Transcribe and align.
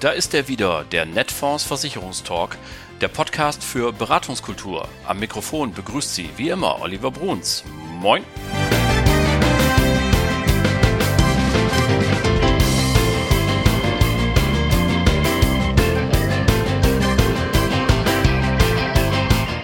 da 0.00 0.10
ist 0.10 0.32
er 0.32 0.48
wieder, 0.48 0.84
der 0.84 1.04
Netfonds 1.04 1.64
Versicherungstalk, 1.64 2.56
der 3.02 3.08
Podcast 3.08 3.62
für 3.62 3.92
Beratungskultur. 3.92 4.88
Am 5.06 5.20
Mikrofon 5.20 5.74
begrüßt 5.74 6.14
Sie 6.14 6.30
wie 6.36 6.48
immer 6.48 6.80
Oliver 6.80 7.10
Bruns. 7.10 7.64
Moin! 8.00 8.24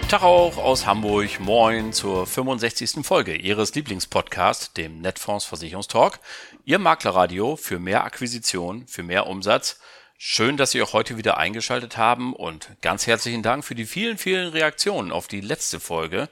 Tag 0.07 0.23
auch 0.23 0.57
aus 0.57 0.85
Hamburg. 0.85 1.39
Moin 1.39 1.91
zur 1.93 2.27
65. 2.27 3.03
Folge 3.03 3.35
Ihres 3.35 3.73
Lieblingspodcasts, 3.73 4.71
dem 4.73 5.01
Netfonds 5.01 5.45
Versicherungstalk. 5.45 6.19
Ihr 6.63 6.79
Maklerradio 6.79 7.55
für 7.55 7.79
mehr 7.79 8.05
Akquisition, 8.05 8.87
für 8.87 9.03
mehr 9.03 9.25
Umsatz. 9.27 9.79
Schön, 10.19 10.57
dass 10.57 10.71
Sie 10.71 10.81
auch 10.81 10.93
heute 10.93 11.15
wieder 11.17 11.37
eingeschaltet 11.37 11.95
haben 11.95 12.33
und 12.33 12.71
ganz 12.81 13.05
herzlichen 13.05 13.43
Dank 13.43 13.63
für 13.63 13.75
die 13.75 13.85
vielen, 13.85 14.17
vielen 14.17 14.49
Reaktionen 14.49 15.11
auf 15.11 15.27
die 15.27 15.41
letzte 15.41 15.79
Folge, 15.79 16.27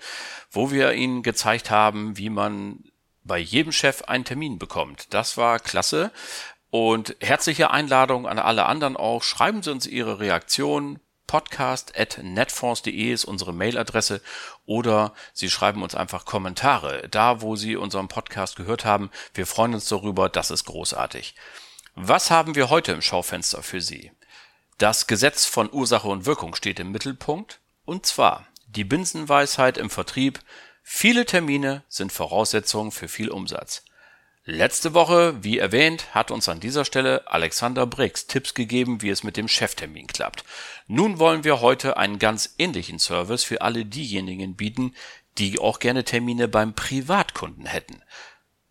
wo 0.49 0.71
wir 0.71 0.93
Ihnen 0.93 1.21
gezeigt 1.21 1.69
haben, 1.69 2.17
wie 2.17 2.31
man 2.31 2.83
bei 3.23 3.37
jedem 3.37 3.71
Chef 3.71 4.01
einen 4.01 4.25
Termin 4.25 4.57
bekommt. 4.57 5.13
Das 5.13 5.37
war 5.37 5.59
klasse. 5.59 6.11
Und 6.71 7.15
herzliche 7.19 7.69
Einladung 7.69 8.27
an 8.27 8.39
alle 8.39 8.65
anderen 8.65 8.97
auch. 8.97 9.21
Schreiben 9.21 9.61
Sie 9.61 9.71
uns 9.71 9.85
Ihre 9.85 10.19
Reaktionen 10.19 10.99
podcast.netfonds.de 11.27 13.11
ist 13.13 13.25
unsere 13.25 13.53
Mailadresse 13.53 14.21
oder 14.65 15.13
Sie 15.33 15.49
schreiben 15.49 15.83
uns 15.83 15.93
einfach 15.93 16.25
Kommentare, 16.25 17.07
da 17.09 17.41
wo 17.41 17.55
Sie 17.55 17.75
unseren 17.75 18.07
Podcast 18.07 18.55
gehört 18.55 18.83
haben. 18.83 19.11
Wir 19.35 19.45
freuen 19.45 19.75
uns 19.75 19.87
darüber, 19.87 20.27
das 20.27 20.49
ist 20.49 20.65
großartig. 20.65 21.35
Was 21.97 22.29
haben 22.29 22.55
wir 22.55 22.69
heute 22.69 22.91
im 22.91 23.01
Schaufenster 23.01 23.63
für 23.63 23.79
Sie? 23.79 24.11
Das 24.77 25.07
Gesetz 25.07 25.45
von 25.45 25.71
Ursache 25.71 26.09
und 26.09 26.25
Wirkung 26.25 26.53
steht 26.53 26.81
im 26.81 26.91
Mittelpunkt 26.91 27.61
und 27.85 28.05
zwar 28.05 28.45
die 28.67 28.83
Binsenweisheit 28.83 29.77
im 29.77 29.89
Vertrieb. 29.89 30.41
Viele 30.83 31.25
Termine 31.25 31.83
sind 31.87 32.11
Voraussetzungen 32.11 32.91
für 32.91 33.07
viel 33.07 33.29
Umsatz. 33.29 33.85
Letzte 34.43 34.93
Woche, 34.93 35.41
wie 35.41 35.57
erwähnt, 35.57 36.13
hat 36.13 36.31
uns 36.31 36.49
an 36.49 36.59
dieser 36.59 36.83
Stelle 36.83 37.31
Alexander 37.31 37.87
Briggs 37.87 38.27
Tipps 38.27 38.53
gegeben, 38.53 39.01
wie 39.01 39.09
es 39.09 39.23
mit 39.23 39.37
dem 39.37 39.47
Cheftermin 39.47 40.07
klappt. 40.07 40.43
Nun 40.87 41.17
wollen 41.17 41.45
wir 41.45 41.61
heute 41.61 41.95
einen 41.95 42.19
ganz 42.19 42.55
ähnlichen 42.57 42.99
Service 42.99 43.45
für 43.45 43.61
alle 43.61 43.85
diejenigen 43.85 44.57
bieten, 44.57 44.93
die 45.37 45.59
auch 45.59 45.79
gerne 45.79 46.03
Termine 46.03 46.49
beim 46.49 46.75
Privatkunden 46.75 47.65
hätten. 47.65 48.03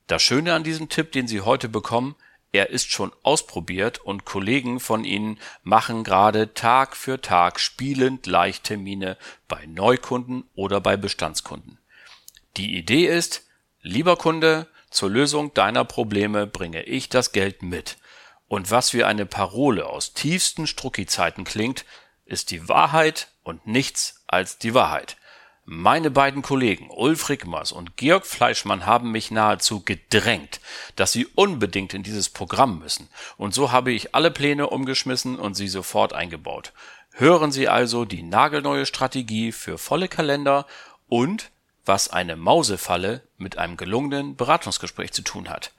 Das 0.09 0.23
Schöne 0.23 0.53
an 0.53 0.63
diesem 0.63 0.91
Tipp, 0.91 1.13
den 1.13 1.27
Sie 1.27 1.41
heute 1.41 1.71
bekommen, 1.71 2.17
er 2.55 2.71
ist 2.71 2.93
schon 2.93 3.13
ausprobiert 3.25 3.99
und 3.99 4.25
Kollegen 4.25 4.79
von 4.79 5.03
Ihnen 5.03 5.41
machen 5.65 6.05
gerade 6.05 6.55
Tag 6.55 6.97
für 6.97 7.21
Tag 7.21 7.59
spielend 7.59 8.29
leicht 8.29 8.63
Termine 8.63 9.19
bei 9.49 9.67
Neukunden 9.67 10.45
oder 10.55 10.81
bei 10.81 10.97
Bestandskunden. 10.97 11.79
Die 12.57 12.77
Idee 12.77 13.09
ist, 13.09 13.45
lieber 13.83 14.17
Kunde, 14.17 14.69
zur 14.89 15.11
Lösung 15.11 15.53
deiner 15.53 15.85
Probleme 15.85 16.47
bringe 16.47 16.85
ich 16.85 17.09
das 17.09 17.33
Geld 17.33 17.65
mit. 17.65 17.97
Und 18.47 18.71
was 18.71 18.95
wie 18.95 19.03
eine 19.03 19.27
Parole 19.27 19.87
aus 19.87 20.13
tiefsten 20.13 20.69
Strucki-Zeiten 20.69 21.43
klingt, 21.43 21.85
ist 22.25 22.53
die 22.53 22.69
Wahrheit 22.69 23.33
und 23.43 23.67
nichts 23.67 24.23
als 24.29 24.59
die 24.59 24.75
Wahrheit. 24.75 25.17
Meine 25.67 26.11
beiden 26.11 26.43
Kollegen 26.43 26.91
Ulf 26.91 27.31
Rickmers 27.31 27.73
und 27.73 27.97
Georg 27.97 28.27
Fleischmann 28.27 28.85
haben 28.85 29.11
mich 29.13 29.31
nahezu 29.31 29.81
gedrängt, 29.81 30.61
dass 30.95 31.13
sie 31.13 31.25
unbedingt 31.25 31.95
in 31.95 32.03
dieses 32.03 32.29
Programm 32.29 32.79
müssen, 32.79 33.09
und 33.39 33.55
so 33.55 33.73
habe 33.73 33.91
ich 33.91 34.15
alle 34.15 34.31
Pläne 34.31 34.69
umgeschmissen 34.69 35.39
und 35.39 35.55
sie 35.55 35.69
sofort 35.69 36.13
eingebaut. 36.13 36.75
Hören 37.13 37.51
Sie 37.51 37.69
also 37.69 38.05
die 38.05 38.23
nagelneue 38.23 38.85
Strategie 38.85 39.53
für 39.53 39.79
volle 39.79 40.09
Kalender 40.09 40.67
und 41.09 41.51
was 41.87 42.11
eine 42.11 42.37
Mausefalle 42.37 43.23
mit 43.39 43.57
einem 43.57 43.79
gelungenen 43.79 44.37
Beratungsgespräch 44.37 45.13
zu 45.13 45.23
tun 45.23 45.49
hat. 45.49 45.73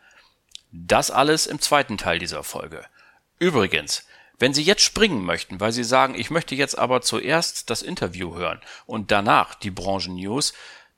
Das 0.72 1.12
alles 1.12 1.46
im 1.46 1.60
zweiten 1.60 1.98
Teil 2.00 2.18
dieser 2.18 2.42
Folge. 2.44 2.86
Übrigens, 3.38 4.06
wenn 4.40 4.54
Sie 4.54 4.64
jetzt 4.64 4.84
springen 4.84 5.24
möchten, 5.24 5.60
weil 5.60 5.72
Sie 5.72 5.84
sagen, 5.84 6.16
ich 6.16 6.30
möchte 6.30 6.56
jetzt 6.56 6.78
aber 6.78 7.02
zuerst 7.02 7.70
das 7.70 7.82
Interview 7.82 8.36
hören 8.36 8.62
und 8.86 9.12
danach 9.12 9.56
die 9.56 9.72
Branchen-News, 9.72 10.54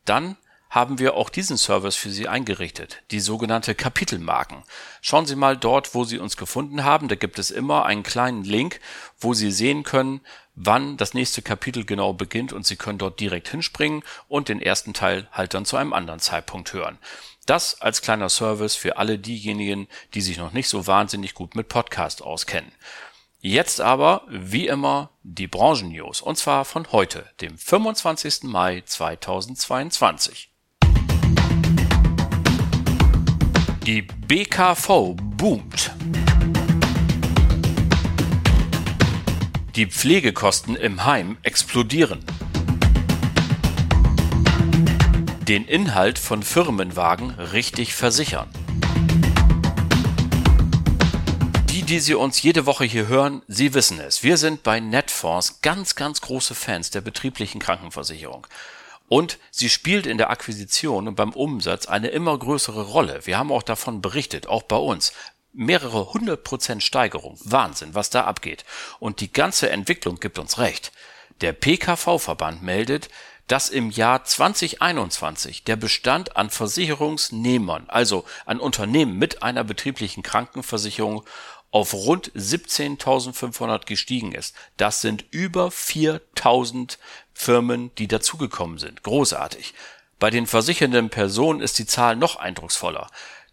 dann 0.06 0.38
haben 0.70 1.00
wir 1.00 1.16
auch 1.16 1.30
diesen 1.30 1.58
Service 1.58 1.96
für 1.96 2.10
Sie 2.10 2.28
eingerichtet, 2.28 3.02
die 3.12 3.20
sogenannte 3.20 3.74
Kapitelmarken. 3.74 4.64
Schauen 5.02 5.26
Sie 5.26 5.36
mal 5.36 5.56
dort, 5.56 5.96
wo 5.96 6.04
Sie 6.04 6.20
uns 6.20 6.36
gefunden 6.36 6.84
haben. 6.84 7.08
Da 7.08 7.16
gibt 7.16 7.40
es 7.40 7.52
immer 7.52 7.86
einen 7.86 8.04
kleinen 8.04 8.44
Link, 8.44 8.80
wo 9.18 9.34
Sie 9.34 9.52
sehen 9.52 9.84
können, 9.84 10.22
wann 10.56 10.98
das 10.98 11.14
nächste 11.14 11.42
Kapitel 11.42 11.86
genau 11.86 12.14
beginnt 12.14 12.52
und 12.52 12.66
Sie 12.66 12.76
können 12.76 12.98
dort 12.98 13.20
direkt 13.20 13.48
hinspringen 13.48 14.04
und 14.28 14.50
den 14.50 14.62
ersten 14.62 14.94
Teil 14.94 15.28
halt 15.32 15.54
dann 15.54 15.66
zu 15.66 15.78
einem 15.78 15.94
anderen 15.94 16.20
Zeitpunkt 16.20 16.74
hören. 16.74 16.98
Das 17.46 17.80
als 17.80 18.02
kleiner 18.02 18.28
Service 18.28 18.76
für 18.76 18.98
alle 18.98 19.18
diejenigen, 19.18 19.88
die 20.14 20.22
sich 20.22 20.38
noch 20.38 20.52
nicht 20.52 20.68
so 20.68 20.86
wahnsinnig 20.86 21.34
gut 21.34 21.56
mit 21.56 21.70
Podcast 21.70 22.22
auskennen. 22.22 22.74
Jetzt 23.40 23.82
aber, 23.82 24.24
wie 24.30 24.66
immer, 24.66 25.12
die 25.22 25.46
Branchen-News 25.46 26.22
und 26.22 26.40
zwar 26.40 26.66
von 26.66 26.92
heute, 26.92 27.24
dem 27.40 27.56
25. 27.56 28.44
Mai 28.44 28.82
2022. 28.84 30.50
Die 33.86 34.02
BKV 34.02 35.16
boomt. 35.38 35.92
Die 39.76 39.86
Pflegekosten 39.86 40.76
im 40.76 41.06
Heim 41.06 41.38
explodieren. 41.44 42.26
Den 45.48 45.66
Inhalt 45.66 46.18
von 46.18 46.42
Firmenwagen 46.42 47.30
richtig 47.30 47.94
versichern. 47.94 48.50
Die, 51.88 52.02
Sie 52.02 52.16
uns 52.16 52.42
jede 52.42 52.66
Woche 52.66 52.84
hier 52.84 53.08
hören, 53.08 53.44
Sie 53.48 53.74
wissen 53.74 54.02
es. 54.02 54.22
Wir 54.22 54.36
sind 54.36 54.62
bei 54.62 54.82
Netfonds 54.82 55.62
ganz, 55.62 55.96
ganz 55.96 56.20
große 56.20 56.54
Fans 56.54 56.92
der 56.92 57.00
betrieblichen 57.00 57.62
Krankenversicherung. 57.62 58.46
Und 59.08 59.38
sie 59.52 59.70
spielt 59.70 60.06
in 60.06 60.18
der 60.18 60.30
Akquisition 60.30 61.08
und 61.08 61.16
beim 61.16 61.32
Umsatz 61.32 61.86
eine 61.86 62.10
immer 62.10 62.38
größere 62.38 62.82
Rolle. 62.82 63.22
Wir 63.24 63.38
haben 63.38 63.54
auch 63.54 63.64
davon 63.64 64.02
berichtet, 64.02 64.48
auch 64.48 64.64
bei 64.64 64.76
uns. 64.76 65.14
Mehrere 65.54 66.14
hundert 66.14 66.44
Prozent 66.44 66.84
Steigerung. 66.84 67.40
Wahnsinn, 67.46 67.96
was 67.96 68.10
da 68.10 68.26
abgeht. 68.26 68.66
Und 69.00 69.22
die 69.22 69.32
ganze 69.32 69.70
Entwicklung 69.70 70.20
gibt 70.20 70.40
uns 70.40 70.58
recht. 70.58 70.92
Der 71.40 71.54
PKV-Verband 71.54 72.64
meldet, 72.64 73.08
dass 73.48 73.70
im 73.70 73.92
Jahr 73.92 74.26
2021 74.26 75.64
der 75.64 75.78
Bestand 75.78 76.36
an 76.36 76.50
Versicherungsnehmern, 76.50 77.86
also 77.88 78.26
an 78.46 78.60
Unternehmen 78.60 79.18
mit 79.18 79.42
einer 79.42 79.64
betrieblichen 79.64 80.22
Krankenversicherung, 80.22 81.24
auf 81.72 81.94
rund 81.94 82.32
17.500 82.34 83.86
gestiegen 83.86 84.32
ist. 84.32 84.56
Das 84.78 85.02
sind 85.02 85.26
über 85.32 85.68
4.000 85.68 86.98
Firmen, 87.34 87.92
die 87.96 88.08
dazugekommen 88.08 88.78
sind. 88.78 89.04
Großartig. 89.04 89.74
Bei 90.20 90.30
den 90.30 90.48
versichernden 90.48 91.10
Personen 91.10 91.62
ist 91.62 91.78
die 91.78 91.86
Zahl 91.86 92.16
noch 92.16 92.38
eindrucksvoller. 92.38 93.08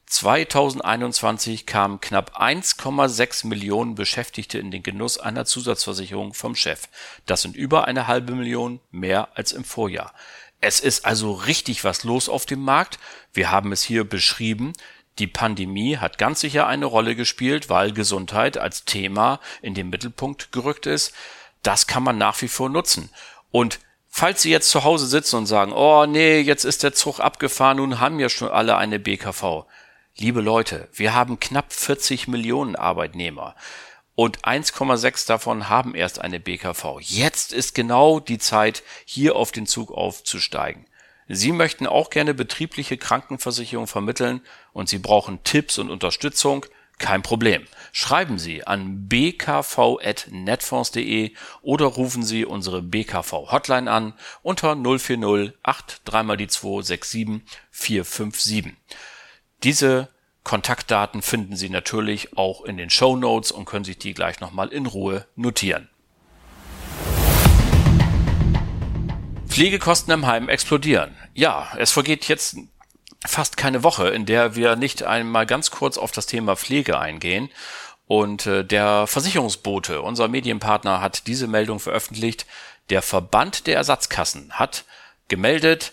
2021 0.07 1.67
kamen 1.67 2.01
knapp 2.01 2.41
1,6 2.41 3.47
Millionen 3.47 3.95
Beschäftigte 3.95 4.59
in 4.59 4.71
den 4.71 4.83
Genuss 4.83 5.19
einer 5.19 5.45
Zusatzversicherung 5.45 6.35
vom 6.35 6.55
Chef. 6.55 6.89
Das 7.27 7.43
sind 7.43 7.57
über 7.57 7.87
eine 7.87 8.07
halbe 8.07 8.35
Million 8.35 8.81
mehr 8.91 9.37
als 9.37 9.53
im 9.53 9.65
Vorjahr. 9.65 10.13
Es 10.61 10.81
ist 10.81 11.05
also 11.05 11.33
richtig 11.33 11.85
was 11.85 12.05
los 12.05 12.29
auf 12.29 12.47
dem 12.47 12.61
Markt. 12.61 12.99
Wir 13.33 13.51
haben 13.51 13.73
es 13.73 13.83
hier 13.83 14.05
beschrieben. 14.05 14.73
Die 15.19 15.27
Pandemie 15.27 15.99
hat 15.99 16.19
ganz 16.19 16.41
sicher 16.41 16.67
eine 16.67 16.87
Rolle 16.87 17.15
gespielt, 17.15 17.69
weil 17.69 17.93
Gesundheit 17.93 18.59
als 18.59 18.85
Thema 18.85 19.41
in 19.63 19.75
den 19.75 19.91
Mittelpunkt 19.91 20.51
gerückt 20.51 20.87
ist. 20.87 21.13
Das 21.63 21.87
kann 21.87 22.03
man 22.03 22.19
nach 22.19 22.41
wie 22.43 22.49
vor 22.49 22.69
nutzen. 22.69 23.11
Und 23.53 23.79
falls 24.09 24.43
Sie 24.43 24.51
jetzt 24.51 24.71
zu 24.71 24.83
Hause 24.83 25.07
sitzen 25.07 25.37
und 25.37 25.47
sagen, 25.47 25.73
oh 25.73 26.07
nee, 26.07 26.41
jetzt 26.41 26.65
ist 26.65 26.83
der 26.83 26.95
Zug 26.95 27.21
abgefahren, 27.21 27.77
nun 27.77 28.01
haben 28.01 28.19
ja 28.19 28.29
schon 28.29 28.49
alle 28.49 28.77
eine 28.77 28.99
BKV. 28.99 29.67
Liebe 30.17 30.41
Leute, 30.41 30.89
wir 30.93 31.15
haben 31.15 31.39
knapp 31.39 31.73
40 31.73 32.29
Millionen 32.29 32.77
Arbeitnehmer 32.77 33.55
und 34.15 34.43
1,6 34.43 35.27
davon 35.27 35.69
haben 35.69 35.95
erst 35.95 36.21
eine 36.21 36.41
BKV. 36.41 37.01
Jetzt 37.01 37.53
ist 37.53 37.75
genau 37.75 38.21
die 38.21 38.39
Zeit, 38.39 38.83
hier 39.05 39.37
auf 39.37 39.53
den 39.53 39.67
Zug 39.67 39.91
aufzusteigen. 39.91 40.87
Sie 41.29 41.53
möchten 41.53 41.87
auch 41.87 42.11
gerne 42.11 42.35
betriebliche 42.35 42.99
Krankenversicherung 42.99 43.87
vermitteln 43.87 44.41
und 44.73 44.89
Sie 44.89 44.99
brauchen 44.99 45.45
Tipps 45.45 45.79
und 45.79 45.91
Unterstützung, 45.91 46.67
kein 46.99 47.23
Problem. 47.23 47.63
Schreiben 47.93 48.39
Sie 48.39 48.67
an 48.67 49.09
bkv.netfonds.de 49.09 51.33
oder 51.63 51.87
rufen 51.87 52.23
Sie 52.23 52.45
unsere 52.45 52.83
BKV 52.83 53.51
Hotline 53.51 53.91
an 53.91 54.13
unter 54.43 54.77
040 54.77 55.55
8 55.63 56.03
3 56.05 56.23
mal 56.23 56.37
die 56.37 56.49
2 56.49 56.83
6 56.83 57.11
7 57.11 57.43
457. 57.71 58.75
Diese 59.65 60.11
Kontaktdaten 60.45 61.23
finden 61.23 61.57
Sie 61.57 61.71
natürlich 61.71 62.37
auch 62.37 62.65
in 62.65 62.77
den 62.77 62.91
Show 62.91 63.17
Notes 63.17 63.51
und 63.51 63.65
können 63.65 63.85
sich 63.85 63.99
die 63.99 64.15
gleich 64.15 64.41
nochmal 64.41 64.69
in 64.69 64.87
Ruhe 64.87 65.27
notieren. 65.37 65.89
Pflegekosten 69.55 70.13
im 70.13 70.27
Heim 70.27 70.49
explodieren. 70.49 71.15
Ja, 71.33 71.69
es 71.79 71.93
vergeht 71.93 72.27
jetzt 72.27 72.57
fast 73.25 73.57
keine 73.57 73.85
Woche, 73.85 74.09
in 74.09 74.27
der 74.27 74.57
wir 74.57 74.75
nicht 74.75 75.05
einmal 75.05 75.47
ganz 75.47 75.71
kurz 75.71 75.97
auf 75.97 76.11
das 76.11 76.27
Thema 76.27 76.57
Pflege 76.57 76.99
eingehen. 76.99 77.51
Und 78.09 78.47
äh, 78.47 78.65
der 78.65 79.07
Versicherungsbote, 79.07 80.03
unser 80.03 80.27
Medienpartner, 80.27 81.01
hat 81.01 81.29
diese 81.29 81.47
Meldung 81.47 81.79
veröffentlicht. 81.79 82.47
Der 82.91 83.01
Verband 83.01 83.69
der 83.69 83.77
Ersatzkassen 83.77 84.55
hat 84.55 84.87
gemeldet, 85.29 85.93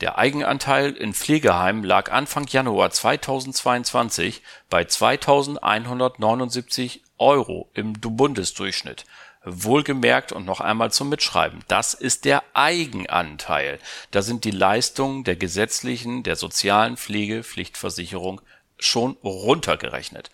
der 0.00 0.16
Eigenanteil 0.16 0.92
in 0.92 1.12
Pflegeheimen 1.12 1.84
lag 1.84 2.10
Anfang 2.10 2.46
Januar 2.48 2.90
2022 2.90 4.40
bei 4.70 4.86
2179 4.86 7.02
Euro 7.18 7.70
im 7.74 7.92
Bundesdurchschnitt. 7.92 9.04
Wohlgemerkt 9.44 10.32
und 10.32 10.46
noch 10.46 10.60
einmal 10.60 10.92
zum 10.92 11.08
Mitschreiben, 11.08 11.64
das 11.68 11.94
ist 11.94 12.24
der 12.24 12.42
Eigenanteil. 12.54 13.78
Da 14.10 14.22
sind 14.22 14.44
die 14.44 14.50
Leistungen 14.50 15.24
der 15.24 15.36
gesetzlichen, 15.36 16.22
der 16.22 16.36
sozialen 16.36 16.96
Pflegepflichtversicherung 16.96 18.40
schon 18.78 19.16
runtergerechnet. 19.22 20.30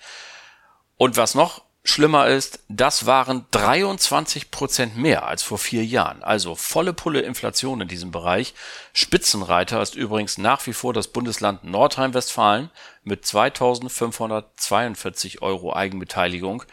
Und 0.97 1.17
was 1.17 1.35
noch 1.35 1.65
Schlimmer 1.85 2.27
ist, 2.27 2.61
das 2.69 3.07
waren 3.07 3.47
23 3.51 4.51
Prozent 4.51 4.99
mehr 4.99 5.27
als 5.27 5.43
vor 5.43 5.57
vier 5.57 5.87
Jahren. 5.87 6.23
Also 6.23 6.55
volle 6.55 6.93
Pulle 6.93 7.23
Inflation 7.23 7.81
in 7.81 7.89
diesem 7.89 8.11
Bereich. 8.11 8.53
Spitzenreiter 8.93 9.81
ist 9.81 9.95
übrigens 9.95 10.37
nach 10.37 10.67
wie 10.67 10.75
vor 10.75 10.93
das 10.93 11.09
Bundesland 11.09 11.65
Nordrhein-Westfalen 11.65 12.69
mit 13.05 13.25
2542 13.25 15.41
Euro 15.41 15.75
Eigenbeteiligung. 15.75 16.65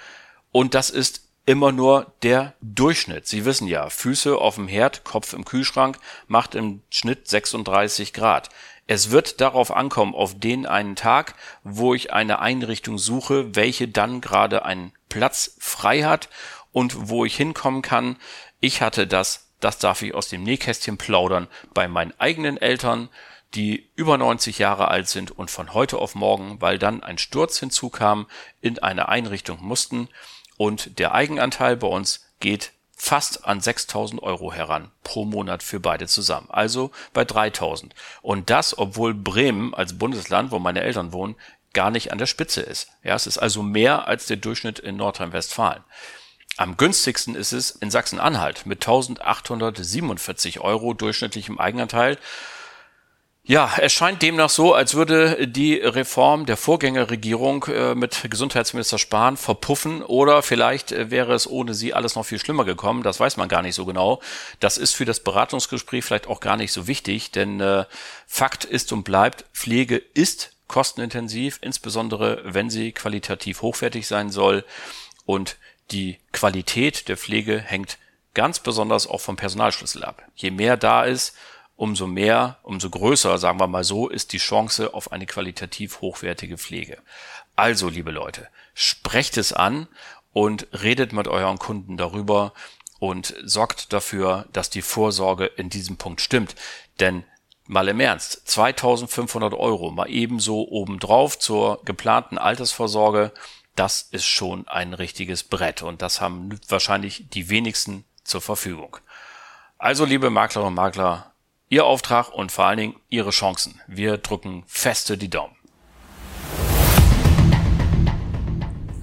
Und 0.51 0.73
das 0.73 0.89
ist 0.89 1.24
immer 1.45 1.71
nur 1.71 2.13
der 2.23 2.53
Durchschnitt. 2.61 3.27
Sie 3.27 3.45
wissen 3.45 3.67
ja, 3.67 3.89
Füße 3.89 4.37
auf 4.37 4.55
dem 4.55 4.67
Herd, 4.67 5.03
Kopf 5.03 5.33
im 5.33 5.45
Kühlschrank 5.45 5.97
macht 6.27 6.55
im 6.55 6.81
Schnitt 6.89 7.27
36 7.27 8.13
Grad. 8.13 8.49
Es 8.87 9.11
wird 9.11 9.41
darauf 9.41 9.71
ankommen, 9.71 10.13
auf 10.13 10.37
den 10.37 10.65
einen 10.65 10.95
Tag, 10.95 11.35
wo 11.63 11.93
ich 11.93 12.13
eine 12.13 12.39
Einrichtung 12.39 12.97
suche, 12.97 13.55
welche 13.55 13.87
dann 13.87 14.21
gerade 14.21 14.65
einen 14.65 14.93
Platz 15.09 15.55
frei 15.59 16.03
hat 16.03 16.29
und 16.71 17.09
wo 17.09 17.25
ich 17.25 17.35
hinkommen 17.35 17.81
kann. 17.81 18.17
Ich 18.59 18.81
hatte 18.81 19.07
das, 19.07 19.51
das 19.59 19.79
darf 19.79 20.01
ich 20.01 20.13
aus 20.13 20.29
dem 20.29 20.43
Nähkästchen 20.43 20.97
plaudern, 20.97 21.47
bei 21.73 21.87
meinen 21.87 22.13
eigenen 22.19 22.57
Eltern, 22.57 23.09
die 23.55 23.89
über 23.95 24.17
90 24.17 24.59
Jahre 24.59 24.89
alt 24.89 25.07
sind 25.07 25.31
und 25.31 25.49
von 25.49 25.73
heute 25.73 25.97
auf 25.97 26.13
morgen, 26.13 26.61
weil 26.61 26.77
dann 26.77 27.01
ein 27.01 27.17
Sturz 27.17 27.59
hinzukam, 27.59 28.27
in 28.61 28.79
eine 28.79 29.09
Einrichtung 29.09 29.59
mussten 29.61 30.09
und 30.57 30.99
der 30.99 31.13
Eigenanteil 31.13 31.75
bei 31.77 31.87
uns 31.87 32.25
geht 32.39 32.71
fast 32.95 33.45
an 33.45 33.59
6000 33.59 34.23
Euro 34.23 34.53
heran 34.53 34.89
pro 35.03 35.25
Monat 35.25 35.63
für 35.63 35.79
beide 35.79 36.07
zusammen. 36.07 36.47
Also 36.49 36.91
bei 37.13 37.25
3000. 37.25 37.93
Und 38.21 38.49
das, 38.49 38.77
obwohl 38.77 39.13
Bremen 39.13 39.73
als 39.73 39.97
Bundesland, 39.97 40.51
wo 40.51 40.59
meine 40.59 40.81
Eltern 40.81 41.11
wohnen, 41.11 41.35
gar 41.73 41.91
nicht 41.91 42.11
an 42.11 42.17
der 42.17 42.25
Spitze 42.25 42.61
ist. 42.61 42.87
Ja, 43.03 43.15
es 43.15 43.27
ist 43.27 43.37
also 43.37 43.61
mehr 43.61 44.07
als 44.07 44.27
der 44.27 44.37
Durchschnitt 44.37 44.79
in 44.79 44.95
Nordrhein-Westfalen. 44.95 45.83
Am 46.57 46.77
günstigsten 46.77 47.35
ist 47.35 47.51
es 47.51 47.71
in 47.71 47.91
Sachsen-Anhalt 47.91 48.65
mit 48.65 48.77
1847 48.77 50.61
Euro 50.61 50.93
durchschnittlichem 50.93 51.59
Eigenanteil 51.59 52.17
ja, 53.47 53.71
es 53.79 53.93
scheint 53.93 54.23
demnach 54.23 54.49
so, 54.49 54.73
als 54.73 54.95
würde 54.95 55.47
die 55.47 55.75
Reform 55.75 56.47
der 56.47 56.57
Vorgängerregierung 56.57 57.65
äh, 57.65 57.93
mit 57.93 58.25
Gesundheitsminister 58.27 58.97
Spahn 58.97 59.37
verpuffen 59.37 60.01
oder 60.01 60.41
vielleicht 60.41 60.91
äh, 60.91 61.11
wäre 61.11 61.33
es 61.33 61.47
ohne 61.47 61.75
sie 61.75 61.93
alles 61.93 62.15
noch 62.15 62.25
viel 62.25 62.39
schlimmer 62.39 62.65
gekommen. 62.65 63.03
Das 63.03 63.19
weiß 63.19 63.37
man 63.37 63.47
gar 63.47 63.61
nicht 63.61 63.75
so 63.75 63.85
genau. 63.85 64.19
Das 64.59 64.79
ist 64.79 64.95
für 64.95 65.05
das 65.05 65.19
Beratungsgespräch 65.19 66.03
vielleicht 66.03 66.25
auch 66.25 66.39
gar 66.39 66.57
nicht 66.57 66.71
so 66.71 66.87
wichtig, 66.87 67.29
denn 67.31 67.61
äh, 67.61 67.85
Fakt 68.25 68.65
ist 68.65 68.91
und 68.91 69.03
bleibt, 69.03 69.45
Pflege 69.53 69.97
ist 69.97 70.53
kostenintensiv, 70.67 71.59
insbesondere 71.61 72.41
wenn 72.45 72.71
sie 72.71 72.93
qualitativ 72.93 73.61
hochwertig 73.61 74.07
sein 74.07 74.31
soll 74.31 74.65
und 75.27 75.57
die 75.91 76.17
Qualität 76.31 77.09
der 77.09 77.17
Pflege 77.17 77.59
hängt 77.59 77.99
ganz 78.33 78.59
besonders 78.59 79.05
auch 79.05 79.21
vom 79.21 79.35
Personalschlüssel 79.35 80.03
ab. 80.03 80.23
Je 80.35 80.49
mehr 80.49 80.77
da 80.77 81.03
ist, 81.03 81.35
umso 81.75 82.07
mehr, 82.07 82.57
umso 82.63 82.89
größer, 82.89 83.37
sagen 83.37 83.59
wir 83.59 83.67
mal 83.67 83.83
so, 83.83 84.09
ist 84.09 84.33
die 84.33 84.37
Chance 84.37 84.93
auf 84.93 85.11
eine 85.11 85.25
qualitativ 85.25 86.01
hochwertige 86.01 86.57
Pflege. 86.57 86.97
Also, 87.55 87.89
liebe 87.89 88.11
Leute, 88.11 88.47
sprecht 88.73 89.37
es 89.37 89.53
an 89.53 89.87
und 90.33 90.67
redet 90.71 91.13
mit 91.13 91.27
euren 91.27 91.59
Kunden 91.59 91.97
darüber 91.97 92.53
und 92.99 93.33
sorgt 93.43 93.93
dafür, 93.93 94.45
dass 94.51 94.69
die 94.69 94.81
Vorsorge 94.81 95.45
in 95.45 95.69
diesem 95.69 95.97
Punkt 95.97 96.21
stimmt. 96.21 96.55
Denn 96.99 97.23
mal 97.65 97.87
im 97.87 97.99
Ernst, 97.99 98.47
2500 98.49 99.53
Euro 99.53 99.91
mal 99.91 100.09
ebenso 100.09 100.67
obendrauf 100.67 101.39
zur 101.39 101.83
geplanten 101.83 102.37
Altersvorsorge, 102.37 103.31
das 103.75 104.03
ist 104.11 104.25
schon 104.25 104.67
ein 104.67 104.93
richtiges 104.93 105.43
Brett 105.43 105.81
und 105.81 106.01
das 106.01 106.21
haben 106.21 106.57
wahrscheinlich 106.69 107.29
die 107.29 107.49
wenigsten 107.49 108.05
zur 108.23 108.41
Verfügung. 108.41 108.97
Also, 109.77 110.05
liebe 110.05 110.29
Maklerinnen 110.29 110.69
und 110.69 110.75
Makler, 110.75 111.34
Ihr 111.67 111.85
Auftrag 111.85 112.29
und 112.29 112.51
vor 112.51 112.65
allen 112.65 112.77
Dingen 112.77 112.95
Ihre 113.09 113.31
Chancen. 113.31 113.81
Wir 113.87 114.17
drücken 114.17 114.63
feste 114.67 115.17
die 115.17 115.31
Daumen. 115.31 115.55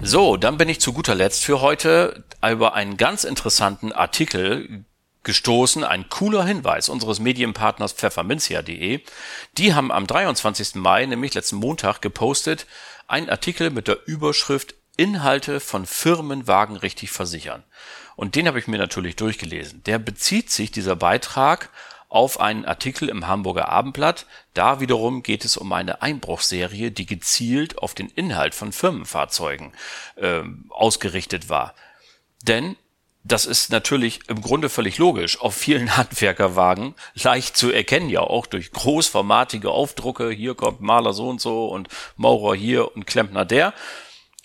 So, 0.01 0.37
dann 0.37 0.57
bin 0.57 0.69
ich 0.69 0.79
zu 0.79 0.93
guter 0.93 1.13
Letzt 1.13 1.43
für 1.43 1.59
heute 1.59 2.23
über 2.41 2.73
einen 2.73 2.95
ganz 2.95 3.25
interessanten 3.25 3.91
Artikel 3.91 4.85
gestoßen, 5.23 5.83
ein 5.83 6.07
cooler 6.07 6.45
Hinweis 6.45 6.87
unseres 6.87 7.19
Medienpartners 7.19 7.93
pfefferminzia.de. 7.93 9.01
Die 9.57 9.73
haben 9.73 9.91
am 9.91 10.07
23. 10.07 10.75
Mai, 10.75 11.05
nämlich 11.05 11.33
letzten 11.33 11.57
Montag, 11.57 12.01
gepostet, 12.01 12.65
einen 13.07 13.29
Artikel 13.29 13.71
mit 13.71 13.89
der 13.89 14.07
Überschrift 14.07 14.75
Inhalte 14.95 15.59
von 15.59 15.85
Firmenwagen 15.85 16.77
richtig 16.77 17.11
versichern. 17.11 17.63
Und 18.15 18.35
den 18.35 18.47
habe 18.47 18.59
ich 18.59 18.67
mir 18.67 18.77
natürlich 18.77 19.15
durchgelesen. 19.15 19.83
Der 19.83 19.97
bezieht 19.99 20.51
sich, 20.51 20.71
dieser 20.71 20.95
Beitrag, 20.95 21.69
auf 22.13 22.39
einen 22.39 22.63
Artikel 22.63 23.09
im 23.09 23.27
Hamburger 23.27 23.69
Abendblatt. 23.69 24.27
Da 24.53 24.79
wiederum 24.79 25.23
geht 25.23 25.45
es 25.45 25.57
um 25.57 25.73
eine 25.73 26.03
Einbruchserie, 26.03 26.91
die 26.91 27.07
gezielt 27.07 27.79
auf 27.79 27.95
den 27.95 28.07
Inhalt 28.09 28.53
von 28.53 28.71
Firmenfahrzeugen 28.71 29.71
äh, 30.17 30.43
ausgerichtet 30.69 31.49
war. 31.49 31.73
Denn 32.43 32.75
das 33.23 33.45
ist 33.45 33.71
natürlich 33.71 34.19
im 34.27 34.41
Grunde 34.41 34.69
völlig 34.69 34.99
logisch. 34.99 35.41
Auf 35.41 35.55
vielen 35.55 35.97
Handwerkerwagen 35.97 36.93
leicht 37.15 37.57
zu 37.57 37.71
erkennen, 37.71 38.09
ja 38.09 38.21
auch 38.21 38.45
durch 38.45 38.71
großformatige 38.71 39.71
Aufdrucke. 39.71 40.29
Hier 40.29 40.53
kommt 40.53 40.81
Maler 40.81 41.13
so 41.13 41.29
und 41.29 41.41
so 41.41 41.65
und 41.65 41.87
Maurer 42.15 42.53
hier 42.53 42.95
und 42.95 43.07
Klempner 43.07 43.43
der 43.43 43.73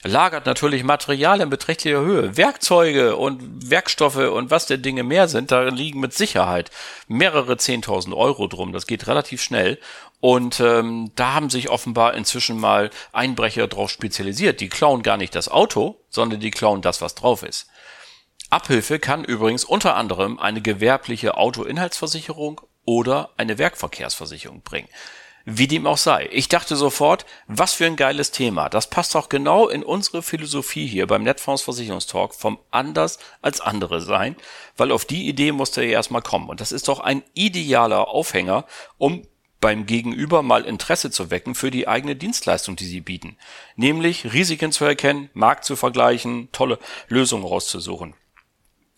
lagert 0.05 0.47
natürlich 0.47 0.85
Material 0.85 1.41
in 1.41 1.51
beträchtlicher 1.51 2.01
Höhe. 2.01 2.37
Werkzeuge 2.37 3.17
und 3.17 3.71
Werkstoffe 3.71 4.17
und 4.17 4.51
was 4.51 4.67
der 4.67 4.79
Dinge 4.79 5.03
mehr 5.03 5.29
sind, 5.29 5.51
da 5.51 5.63
liegen 5.69 6.01
mit 6.01 6.15
Sicherheit 6.15 6.71
mehrere 7.09 7.55
10.000 7.55 8.17
Euro 8.17 8.47
drum. 8.47 8.73
Das 8.73 8.87
geht 8.87 9.09
relativ 9.09 9.43
schnell. 9.43 9.79
Und 10.21 10.61
ähm, 10.61 11.13
da 11.15 11.35
haben 11.35 11.51
sich 11.51 11.69
offenbar 11.69 12.15
inzwischen 12.15 12.59
mal 12.59 12.91
Einbrecher 13.13 13.69
drauf 13.69 13.91
spezialisiert. 13.91 14.61
Die 14.61 14.69
klauen 14.69 15.03
gar 15.03 15.17
nicht 15.17 15.35
das 15.35 15.49
Auto, 15.49 16.01
sondern 16.11 16.41
die 16.41 16.51
klauen 16.51 16.83
das, 16.83 17.01
was 17.01 17.15
drauf 17.15 17.43
ist. 17.43 17.69
Abhilfe 18.51 18.99
kann 18.99 19.25
übrigens 19.25 19.65
unter 19.65 19.95
anderem 19.97 20.39
eine 20.39 20.63
gewerbliche 20.63 21.37
Autoinhaltsversicherung 21.37 22.61
oder 22.85 23.31
eine 23.37 23.59
Werkverkehrsversicherung 23.59 24.63
bringen. 24.63 24.89
Wie 25.51 25.67
dem 25.67 25.87
auch 25.87 25.97
sei. 25.97 26.29
Ich 26.31 26.49
dachte 26.49 26.77
sofort, 26.77 27.25
was 27.47 27.73
für 27.73 27.87
ein 27.87 27.97
geiles 27.97 28.33
Thema. 28.33 28.69
Das 28.69 28.91
passt 28.91 29.15
doch 29.15 29.31
genau 29.31 29.67
in 29.67 29.83
unsere 29.83 30.23
Philosophie 30.23 30.87
hier 30.87 31.07
beim 31.07 31.23
Netfonds 31.23 31.63
Versicherungstalk 31.63 32.35
vom 32.35 32.59
anders 32.71 33.19
als 33.41 33.63
andere 33.63 34.03
sein, 34.03 34.37
weil 34.77 34.93
auf 34.93 35.07
die 35.07 35.27
Idee 35.27 35.53
musste 35.53 35.81
er 35.81 35.89
erstmal 35.89 36.21
kommen. 36.21 36.51
Und 36.51 36.61
das 36.61 36.71
ist 36.71 36.87
doch 36.89 37.01
ein 37.01 37.23
idealer 37.33 38.09
Aufhänger, 38.09 38.67
um 38.99 39.23
beim 39.59 39.87
Gegenüber 39.87 40.43
mal 40.43 40.67
Interesse 40.67 41.11
zu 41.11 41.31
wecken 41.31 41.55
für 41.55 41.71
die 41.71 41.89
eigene 41.89 42.15
Dienstleistung, 42.15 42.77
die 42.77 42.85
sie 42.85 43.01
bieten. 43.01 43.39
Nämlich 43.75 44.31
Risiken 44.35 44.71
zu 44.71 44.85
erkennen, 44.85 45.31
Markt 45.33 45.65
zu 45.65 45.77
vergleichen, 45.77 46.51
tolle 46.53 46.79
Lösungen 47.09 47.47
rauszusuchen. 47.47 48.13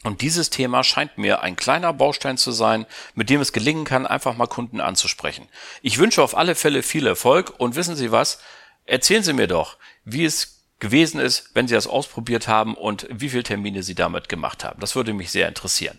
Und 0.02 0.22
dieses 0.22 0.48
Thema 0.48 0.82
scheint 0.82 1.18
mir 1.18 1.42
ein 1.42 1.56
kleiner 1.56 1.92
Baustein 1.92 2.38
zu 2.38 2.52
sein, 2.52 2.86
mit 3.14 3.28
dem 3.28 3.40
es 3.40 3.52
gelingen 3.52 3.84
kann, 3.84 4.06
einfach 4.06 4.36
mal 4.36 4.46
Kunden 4.46 4.80
anzusprechen. 4.80 5.46
Ich 5.82 5.98
wünsche 5.98 6.22
auf 6.22 6.36
alle 6.36 6.54
Fälle 6.54 6.82
viel 6.82 7.06
Erfolg 7.06 7.52
und 7.58 7.76
wissen 7.76 7.96
Sie 7.96 8.10
was? 8.10 8.38
Erzählen 8.86 9.22
Sie 9.22 9.34
mir 9.34 9.46
doch, 9.46 9.76
wie 10.04 10.24
es 10.24 10.64
gewesen 10.78 11.20
ist, 11.20 11.50
wenn 11.54 11.68
Sie 11.68 11.74
das 11.74 11.86
ausprobiert 11.86 12.48
haben 12.48 12.74
und 12.74 13.06
wie 13.10 13.28
viele 13.28 13.42
Termine 13.42 13.82
Sie 13.82 13.94
damit 13.94 14.30
gemacht 14.30 14.64
haben. 14.64 14.80
Das 14.80 14.96
würde 14.96 15.12
mich 15.12 15.30
sehr 15.30 15.48
interessieren. 15.48 15.98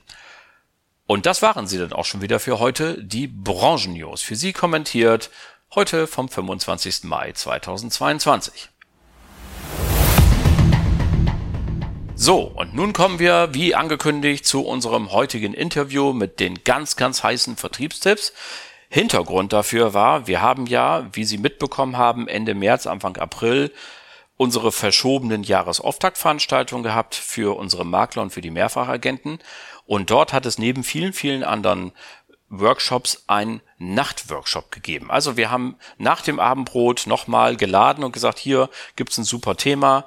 Und 1.06 1.26
das 1.26 1.42
waren 1.42 1.68
sie 1.68 1.78
dann 1.78 1.92
auch 1.92 2.06
schon 2.06 2.22
wieder 2.22 2.40
für 2.40 2.60
heute, 2.60 3.04
die 3.04 3.28
Branchennews. 3.28 4.22
Für 4.22 4.38
Sie 4.38 4.54
kommentiert 4.54 5.30
Heute 5.74 6.06
vom 6.06 6.28
25. 6.28 7.06
Mai 7.06 7.32
2022. 7.32 8.68
So, 12.24 12.42
und 12.44 12.76
nun 12.76 12.94
kommen 12.94 13.18
wir, 13.18 13.50
wie 13.54 13.74
angekündigt, 13.74 14.46
zu 14.46 14.64
unserem 14.64 15.12
heutigen 15.12 15.56
Interview 15.56 16.14
mit 16.14 16.40
den 16.40 16.64
ganz, 16.64 16.96
ganz 16.96 17.24
heißen 17.24 17.56
Vertriebstipps. 17.56 18.34
Hintergrund 18.90 19.54
dafür 19.54 19.96
war, 19.96 20.28
wir 20.28 20.40
haben 20.40 20.68
ja, 20.68 21.10
wie 21.14 21.24
Sie 21.24 21.40
mitbekommen 21.40 21.98
haben, 21.98 22.28
Ende 22.28 22.54
März, 22.54 22.86
Anfang 22.86 23.18
April 23.18 23.72
unsere 24.38 24.72
verschobenen 24.72 25.42
Jahresauftaktveranstaltungen 25.42 26.84
gehabt 26.84 27.16
für 27.16 27.58
unsere 27.58 27.88
Makler 27.88 28.22
und 28.22 28.30
für 28.30 28.42
die 28.42 28.52
Mehrfachagenten. 28.52 29.40
Und 29.88 30.12
dort 30.12 30.32
hat 30.32 30.46
es 30.46 30.60
neben 30.60 30.84
vielen, 30.84 31.14
vielen 31.14 31.44
anderen 31.44 31.92
Workshops 32.50 33.24
einen 33.26 33.62
Nachtworkshop 33.80 34.70
gegeben. 34.70 35.10
Also 35.10 35.38
wir 35.38 35.50
haben 35.50 35.76
nach 35.98 36.22
dem 36.22 36.40
Abendbrot 36.40 37.08
nochmal 37.08 37.56
geladen 37.56 38.04
und 38.04 38.12
gesagt, 38.12 38.38
hier 38.38 38.70
gibt's 38.96 39.18
ein 39.18 39.24
super 39.24 39.58
Thema. 39.58 40.06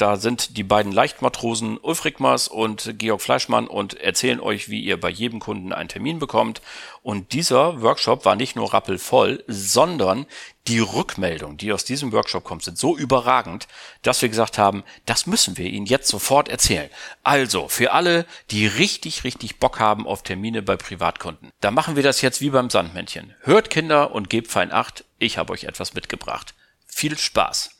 Da 0.00 0.16
sind 0.16 0.56
die 0.56 0.62
beiden 0.62 0.92
Leichtmatrosen 0.92 1.76
Ulf 1.76 2.06
Rickmers 2.06 2.48
und 2.48 2.94
Georg 2.98 3.20
Fleischmann 3.20 3.66
und 3.66 4.00
erzählen 4.00 4.40
euch, 4.40 4.70
wie 4.70 4.80
ihr 4.80 4.98
bei 4.98 5.10
jedem 5.10 5.40
Kunden 5.40 5.74
einen 5.74 5.90
Termin 5.90 6.18
bekommt. 6.18 6.62
Und 7.02 7.34
dieser 7.34 7.82
Workshop 7.82 8.24
war 8.24 8.34
nicht 8.34 8.56
nur 8.56 8.72
rappelvoll, 8.72 9.44
sondern 9.46 10.24
die 10.68 10.78
Rückmeldungen, 10.78 11.58
die 11.58 11.70
aus 11.70 11.84
diesem 11.84 12.12
Workshop 12.12 12.44
kommen, 12.44 12.62
sind 12.62 12.78
so 12.78 12.96
überragend, 12.96 13.68
dass 14.00 14.22
wir 14.22 14.30
gesagt 14.30 14.56
haben, 14.56 14.84
das 15.04 15.26
müssen 15.26 15.58
wir 15.58 15.66
Ihnen 15.66 15.84
jetzt 15.84 16.08
sofort 16.08 16.48
erzählen. 16.48 16.88
Also, 17.22 17.68
für 17.68 17.92
alle, 17.92 18.24
die 18.50 18.66
richtig, 18.66 19.24
richtig 19.24 19.58
Bock 19.58 19.80
haben 19.80 20.06
auf 20.06 20.22
Termine 20.22 20.62
bei 20.62 20.78
Privatkunden, 20.78 21.50
da 21.60 21.70
machen 21.70 21.96
wir 21.96 22.02
das 22.02 22.22
jetzt 22.22 22.40
wie 22.40 22.48
beim 22.48 22.70
Sandmännchen. 22.70 23.34
Hört 23.42 23.68
Kinder 23.68 24.12
und 24.12 24.30
gebt 24.30 24.50
fein 24.50 24.72
Acht, 24.72 25.04
ich 25.18 25.36
habe 25.36 25.52
euch 25.52 25.64
etwas 25.64 25.92
mitgebracht. 25.92 26.54
Viel 26.86 27.18
Spaß! 27.18 27.79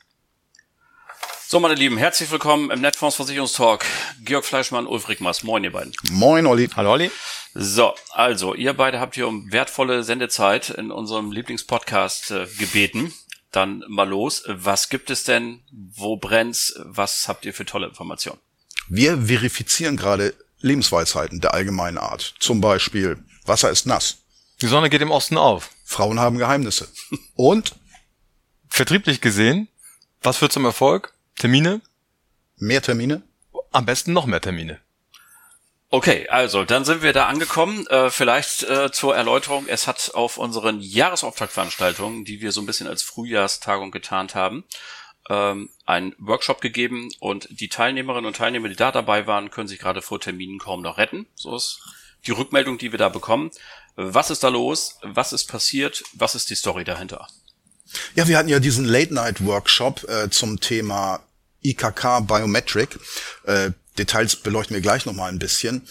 So, 1.51 1.59
meine 1.59 1.75
Lieben, 1.75 1.97
herzlich 1.97 2.31
willkommen 2.31 2.71
im 2.71 2.79
Netfonds 2.79 3.17
Versicherungstalk. 3.17 3.85
Georg 4.23 4.45
Fleischmann, 4.45 4.87
Ulf 4.87 5.09
Rickmers. 5.09 5.43
Moin, 5.43 5.65
ihr 5.65 5.73
beiden. 5.73 5.91
Moin, 6.09 6.45
Olli. 6.45 6.69
Hallo, 6.77 6.93
Olli. 6.93 7.11
So, 7.53 7.93
also, 8.11 8.55
ihr 8.55 8.71
beide 8.71 9.01
habt 9.01 9.15
hier 9.15 9.27
um 9.27 9.51
wertvolle 9.51 10.05
Sendezeit 10.05 10.69
in 10.69 10.91
unserem 10.91 11.33
Lieblingspodcast 11.33 12.31
äh, 12.31 12.47
gebeten. 12.57 13.13
Dann 13.51 13.83
mal 13.89 14.07
los. 14.07 14.43
Was 14.47 14.87
gibt 14.87 15.09
es 15.09 15.25
denn? 15.25 15.59
Wo 15.73 16.15
brennt's? 16.15 16.73
Was 16.85 17.27
habt 17.27 17.43
ihr 17.43 17.53
für 17.53 17.65
tolle 17.65 17.87
Informationen? 17.87 18.39
Wir 18.87 19.23
verifizieren 19.23 19.97
gerade 19.97 20.33
Lebensweisheiten 20.61 21.41
der 21.41 21.53
allgemeinen 21.53 21.97
Art. 21.97 22.33
Zum 22.39 22.61
Beispiel, 22.61 23.25
Wasser 23.45 23.71
ist 23.71 23.85
nass. 23.85 24.19
Die 24.61 24.67
Sonne 24.67 24.89
geht 24.89 25.01
im 25.01 25.11
Osten 25.11 25.35
auf. 25.35 25.69
Frauen 25.83 26.17
haben 26.17 26.37
Geheimnisse. 26.37 26.87
Und? 27.35 27.75
Vertrieblich 28.69 29.19
gesehen, 29.19 29.67
was 30.21 30.37
führt 30.37 30.53
zum 30.53 30.63
Erfolg? 30.63 31.13
Termine? 31.41 31.81
Mehr 32.57 32.83
Termine? 32.83 33.23
Am 33.71 33.87
besten 33.87 34.13
noch 34.13 34.27
mehr 34.27 34.41
Termine. 34.41 34.79
Okay, 35.89 36.29
also 36.29 36.65
dann 36.65 36.85
sind 36.85 37.01
wir 37.01 37.13
da 37.13 37.25
angekommen. 37.25 37.87
Äh, 37.87 38.11
vielleicht 38.11 38.61
äh, 38.61 38.91
zur 38.91 39.15
Erläuterung. 39.15 39.65
Es 39.67 39.87
hat 39.87 40.11
auf 40.13 40.37
unseren 40.37 40.81
Jahresauftaktveranstaltungen, 40.81 42.25
die 42.25 42.41
wir 42.41 42.51
so 42.51 42.61
ein 42.61 42.67
bisschen 42.67 42.85
als 42.85 43.01
Frühjahrstagung 43.01 43.89
getarnt 43.89 44.35
haben, 44.35 44.65
ähm, 45.31 45.71
einen 45.87 46.13
Workshop 46.19 46.61
gegeben 46.61 47.09
und 47.19 47.47
die 47.49 47.69
Teilnehmerinnen 47.69 48.27
und 48.27 48.35
Teilnehmer, 48.35 48.69
die 48.69 48.75
da 48.75 48.91
dabei 48.91 49.25
waren, 49.25 49.49
können 49.49 49.67
sich 49.67 49.79
gerade 49.79 50.03
vor 50.03 50.21
Terminen 50.21 50.59
kaum 50.59 50.83
noch 50.83 50.99
retten. 50.99 51.25
So 51.33 51.55
ist 51.55 51.81
die 52.27 52.31
Rückmeldung, 52.31 52.77
die 52.77 52.91
wir 52.91 52.99
da 52.99 53.09
bekommen. 53.09 53.49
Was 53.95 54.29
ist 54.29 54.43
da 54.43 54.49
los? 54.49 54.99
Was 55.01 55.33
ist 55.33 55.47
passiert? 55.47 56.03
Was 56.13 56.35
ist 56.35 56.51
die 56.51 56.55
Story 56.55 56.83
dahinter? 56.83 57.25
Ja, 58.13 58.27
wir 58.27 58.37
hatten 58.37 58.47
ja 58.47 58.59
diesen 58.59 58.85
Late-Night-Workshop 58.85 60.07
äh, 60.07 60.29
zum 60.29 60.59
Thema 60.59 61.21
IKK 61.63 62.21
Biometric. 62.21 62.99
Äh, 63.43 63.71
Details 63.97 64.37
beleuchten 64.37 64.75
wir 64.75 64.81
gleich 64.81 65.05
nochmal 65.05 65.29
ein 65.29 65.39
bisschen. 65.39 65.87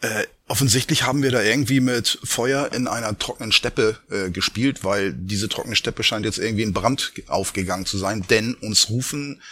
Äh, 0.00 0.24
offensichtlich 0.46 1.02
haben 1.02 1.22
wir 1.22 1.32
da 1.32 1.42
irgendwie 1.42 1.80
mit 1.80 2.18
Feuer 2.22 2.72
in 2.72 2.86
einer 2.86 3.18
trockenen 3.18 3.52
Steppe 3.52 3.98
äh, 4.10 4.30
gespielt, 4.30 4.84
weil 4.84 5.12
diese 5.12 5.48
trockene 5.48 5.76
Steppe 5.76 6.02
scheint 6.04 6.24
jetzt 6.24 6.38
irgendwie 6.38 6.62
in 6.62 6.72
Brand 6.72 7.12
aufgegangen 7.26 7.84
zu 7.84 7.98
sein, 7.98 8.24
denn 8.30 8.54
uns 8.54 8.90
rufen 8.90 9.42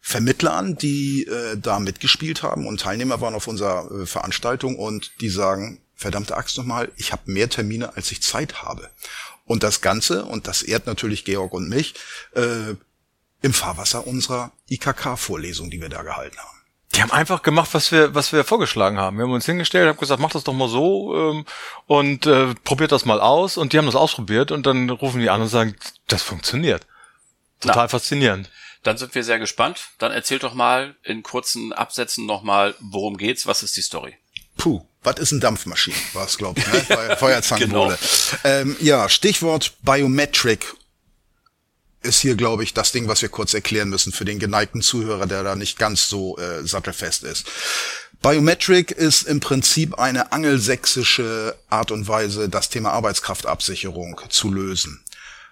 Vermittler 0.00 0.54
an, 0.54 0.76
die 0.76 1.26
äh, 1.26 1.56
da 1.56 1.80
mitgespielt 1.80 2.42
haben 2.42 2.66
und 2.66 2.80
Teilnehmer 2.80 3.20
waren 3.20 3.34
auf 3.34 3.48
unserer 3.48 3.90
äh, 3.90 4.06
Veranstaltung 4.06 4.76
und 4.76 5.10
die 5.20 5.28
sagen, 5.28 5.80
verdammte 5.96 6.36
Axt 6.36 6.56
nochmal, 6.56 6.92
ich 6.96 7.10
habe 7.12 7.30
mehr 7.30 7.48
Termine, 7.48 7.96
als 7.96 8.12
ich 8.12 8.22
Zeit 8.22 8.62
habe. 8.62 8.88
Und 9.44 9.62
das 9.64 9.80
Ganze, 9.80 10.24
und 10.24 10.46
das 10.46 10.62
ehrt 10.62 10.86
natürlich 10.86 11.24
Georg 11.24 11.52
und 11.52 11.68
mich, 11.68 11.94
äh, 12.34 12.74
im 13.42 13.52
Fahrwasser 13.52 14.06
unserer 14.06 14.52
IKK-Vorlesung, 14.68 15.70
die 15.70 15.80
wir 15.80 15.88
da 15.88 16.02
gehalten 16.02 16.38
haben. 16.38 16.58
Die 16.94 17.02
haben 17.02 17.12
einfach 17.12 17.42
gemacht, 17.42 17.70
was 17.72 17.92
wir, 17.92 18.14
was 18.14 18.32
wir 18.32 18.44
vorgeschlagen 18.44 18.98
haben. 18.98 19.18
Wir 19.18 19.24
haben 19.24 19.32
uns 19.32 19.46
hingestellt, 19.46 19.88
haben 19.88 19.98
gesagt, 19.98 20.20
mach 20.20 20.30
das 20.30 20.44
doch 20.44 20.54
mal 20.54 20.68
so 20.68 21.14
ähm, 21.14 21.44
und 21.86 22.26
äh, 22.26 22.54
probiert 22.64 22.92
das 22.92 23.04
mal 23.04 23.20
aus. 23.20 23.56
Und 23.56 23.72
die 23.72 23.78
haben 23.78 23.86
das 23.86 23.94
ausprobiert 23.94 24.50
und 24.50 24.66
dann 24.66 24.88
rufen 24.90 25.20
die 25.20 25.30
an 25.30 25.42
und 25.42 25.48
sagen, 25.48 25.76
das 26.06 26.22
funktioniert. 26.22 26.86
Total 27.60 27.84
Na, 27.84 27.88
faszinierend. 27.88 28.50
Dann 28.82 28.96
sind 28.96 29.14
wir 29.14 29.22
sehr 29.22 29.38
gespannt. 29.38 29.90
Dann 29.98 30.12
erzählt 30.12 30.42
doch 30.42 30.54
mal 30.54 30.96
in 31.02 31.22
kurzen 31.22 31.72
Absätzen 31.72 32.26
nochmal, 32.26 32.74
worum 32.80 33.16
geht's, 33.16 33.46
was 33.46 33.62
ist 33.62 33.76
die 33.76 33.82
Story? 33.82 34.16
Puh, 34.56 34.84
was 35.02 35.18
ist 35.18 35.32
ein 35.32 35.40
Dampfmaschine? 35.40 35.96
War 36.14 36.26
es, 36.26 36.38
glaube 36.38 36.60
ich, 36.60 36.66
ne? 36.66 37.16
Feuerzangenbowle. 37.18 37.98
genau. 38.42 38.54
ähm, 38.56 38.76
ja, 38.80 39.08
Stichwort 39.08 39.74
Biometric 39.82 40.74
ist 42.02 42.20
hier, 42.20 42.36
glaube 42.36 42.62
ich, 42.62 42.74
das 42.74 42.92
Ding, 42.92 43.08
was 43.08 43.22
wir 43.22 43.28
kurz 43.28 43.54
erklären 43.54 43.88
müssen 43.88 44.12
für 44.12 44.24
den 44.24 44.38
geneigten 44.38 44.82
Zuhörer, 44.82 45.26
der 45.26 45.42
da 45.42 45.56
nicht 45.56 45.78
ganz 45.78 46.08
so 46.08 46.38
äh, 46.38 46.66
sattelfest 46.66 47.24
ist. 47.24 47.46
Biometric 48.22 48.90
ist 48.90 49.22
im 49.22 49.40
Prinzip 49.40 49.98
eine 49.98 50.32
angelsächsische 50.32 51.56
Art 51.68 51.90
und 51.90 52.08
Weise, 52.08 52.48
das 52.48 52.68
Thema 52.68 52.92
Arbeitskraftabsicherung 52.92 54.20
zu 54.28 54.52
lösen. 54.52 55.04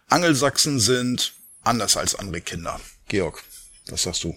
Angelsachsen 0.09 0.81
sind 0.81 1.33
anders 1.63 1.97
als 1.97 2.15
andere 2.15 2.41
Kinder. 2.41 2.81
Georg, 3.09 3.43
was 3.89 4.03
sagst 4.03 4.25
du? 4.25 4.37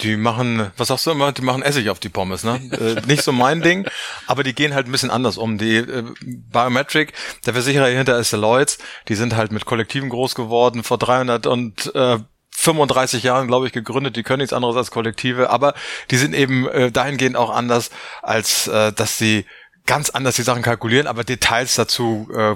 Die 0.00 0.16
machen, 0.16 0.70
was 0.76 0.88
sagst 0.88 1.06
du 1.06 1.10
immer, 1.10 1.32
die 1.32 1.42
machen 1.42 1.62
Essig 1.62 1.90
auf 1.90 2.00
die 2.00 2.08
Pommes, 2.08 2.44
ne? 2.44 2.60
äh, 2.72 3.06
nicht 3.06 3.22
so 3.22 3.32
mein 3.32 3.60
Ding, 3.60 3.86
aber 4.26 4.42
die 4.42 4.54
gehen 4.54 4.74
halt 4.74 4.86
ein 4.86 4.92
bisschen 4.92 5.10
anders 5.10 5.36
um. 5.36 5.58
Die 5.58 5.76
äh, 5.76 6.04
Biometric, 6.22 7.12
der 7.46 7.52
Versicherer 7.52 7.86
hinter 7.86 8.18
ist 8.18 8.32
Deloitte, 8.32 8.78
die 9.08 9.14
sind 9.14 9.36
halt 9.36 9.52
mit 9.52 9.66
Kollektiven 9.66 10.08
groß 10.08 10.34
geworden, 10.34 10.82
vor 10.82 10.98
300 10.98 11.46
und 11.46 11.94
äh, 11.94 12.18
35 12.54 13.22
Jahren, 13.22 13.48
glaube 13.48 13.66
ich, 13.66 13.72
gegründet. 13.72 14.16
Die 14.16 14.22
können 14.22 14.38
nichts 14.38 14.52
anderes 14.52 14.76
als 14.76 14.90
Kollektive, 14.90 15.50
aber 15.50 15.74
die 16.10 16.16
sind 16.16 16.34
eben 16.34 16.68
äh, 16.68 16.92
dahingehend 16.92 17.36
auch 17.36 17.50
anders, 17.50 17.90
als 18.22 18.68
äh, 18.68 18.92
dass 18.92 19.18
sie 19.18 19.46
ganz 19.86 20.10
anders 20.10 20.36
die 20.36 20.42
Sachen 20.42 20.62
kalkulieren, 20.62 21.06
aber 21.06 21.24
Details 21.24 21.74
dazu 21.74 22.28
äh, 22.34 22.54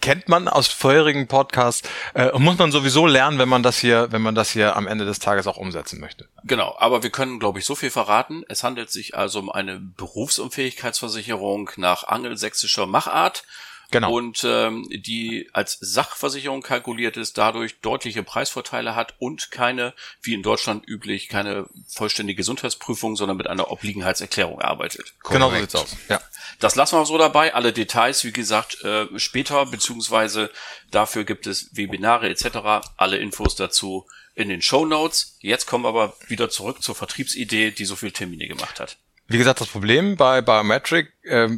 kennt 0.00 0.28
man 0.28 0.48
aus 0.48 0.68
vorherigen 0.68 1.26
Podcasts 1.26 1.88
äh, 2.14 2.30
und 2.30 2.42
muss 2.42 2.58
man 2.58 2.70
sowieso 2.72 3.06
lernen, 3.06 3.38
wenn 3.38 3.48
man 3.48 3.62
das 3.62 3.78
hier, 3.78 4.08
wenn 4.10 4.22
man 4.22 4.34
das 4.34 4.50
hier 4.50 4.76
am 4.76 4.86
Ende 4.86 5.04
des 5.04 5.18
Tages 5.18 5.46
auch 5.46 5.56
umsetzen 5.56 6.00
möchte. 6.00 6.28
Genau, 6.44 6.76
aber 6.78 7.02
wir 7.02 7.10
können, 7.10 7.38
glaube 7.38 7.58
ich, 7.58 7.64
so 7.64 7.74
viel 7.74 7.90
verraten. 7.90 8.44
Es 8.48 8.62
handelt 8.62 8.90
sich 8.90 9.16
also 9.16 9.38
um 9.38 9.50
eine 9.50 9.78
Berufsunfähigkeitsversicherung 9.78 11.70
nach 11.76 12.04
angelsächsischer 12.04 12.86
Machart. 12.86 13.44
Genau. 13.90 14.12
Und 14.12 14.44
ähm, 14.44 14.86
die 14.90 15.50
als 15.52 15.76
Sachversicherung 15.80 16.62
kalkuliert 16.62 17.16
ist, 17.16 17.38
dadurch 17.38 17.80
deutliche 17.80 18.22
Preisvorteile 18.22 18.94
hat 18.94 19.14
und 19.18 19.50
keine, 19.50 19.94
wie 20.22 20.34
in 20.34 20.42
Deutschland 20.42 20.86
üblich, 20.86 21.28
keine 21.28 21.66
vollständige 21.88 22.36
Gesundheitsprüfung, 22.36 23.16
sondern 23.16 23.36
mit 23.36 23.48
einer 23.48 23.70
Obliegenheitserklärung 23.70 24.60
arbeitet. 24.60 25.14
Korrekt. 25.22 25.42
Genau 25.42 25.50
so 25.50 25.56
sieht's 25.56 25.74
aus. 25.74 25.96
Ja. 26.08 26.20
Das 26.58 26.76
lassen 26.76 26.98
wir 26.98 27.06
so 27.06 27.18
dabei. 27.18 27.54
Alle 27.54 27.72
Details, 27.72 28.24
wie 28.24 28.32
gesagt, 28.32 28.82
äh, 28.82 29.06
später, 29.16 29.66
beziehungsweise 29.66 30.50
dafür 30.90 31.24
gibt 31.24 31.46
es 31.46 31.70
Webinare 31.76 32.28
etc. 32.28 32.86
Alle 32.96 33.18
Infos 33.18 33.56
dazu 33.56 34.06
in 34.34 34.48
den 34.48 34.62
Show 34.62 34.84
Notes. 34.84 35.36
Jetzt 35.40 35.66
kommen 35.66 35.84
wir 35.84 35.88
aber 35.88 36.14
wieder 36.26 36.50
zurück 36.50 36.82
zur 36.82 36.94
Vertriebsidee, 36.94 37.70
die 37.70 37.84
so 37.84 37.96
viel 37.96 38.10
Termine 38.10 38.48
gemacht 38.48 38.80
hat. 38.80 38.96
Wie 39.28 39.38
gesagt, 39.38 39.60
das 39.60 39.68
Problem 39.68 40.16
bei 40.16 40.40
Biometric, 40.40 41.12
äh, 41.22 41.48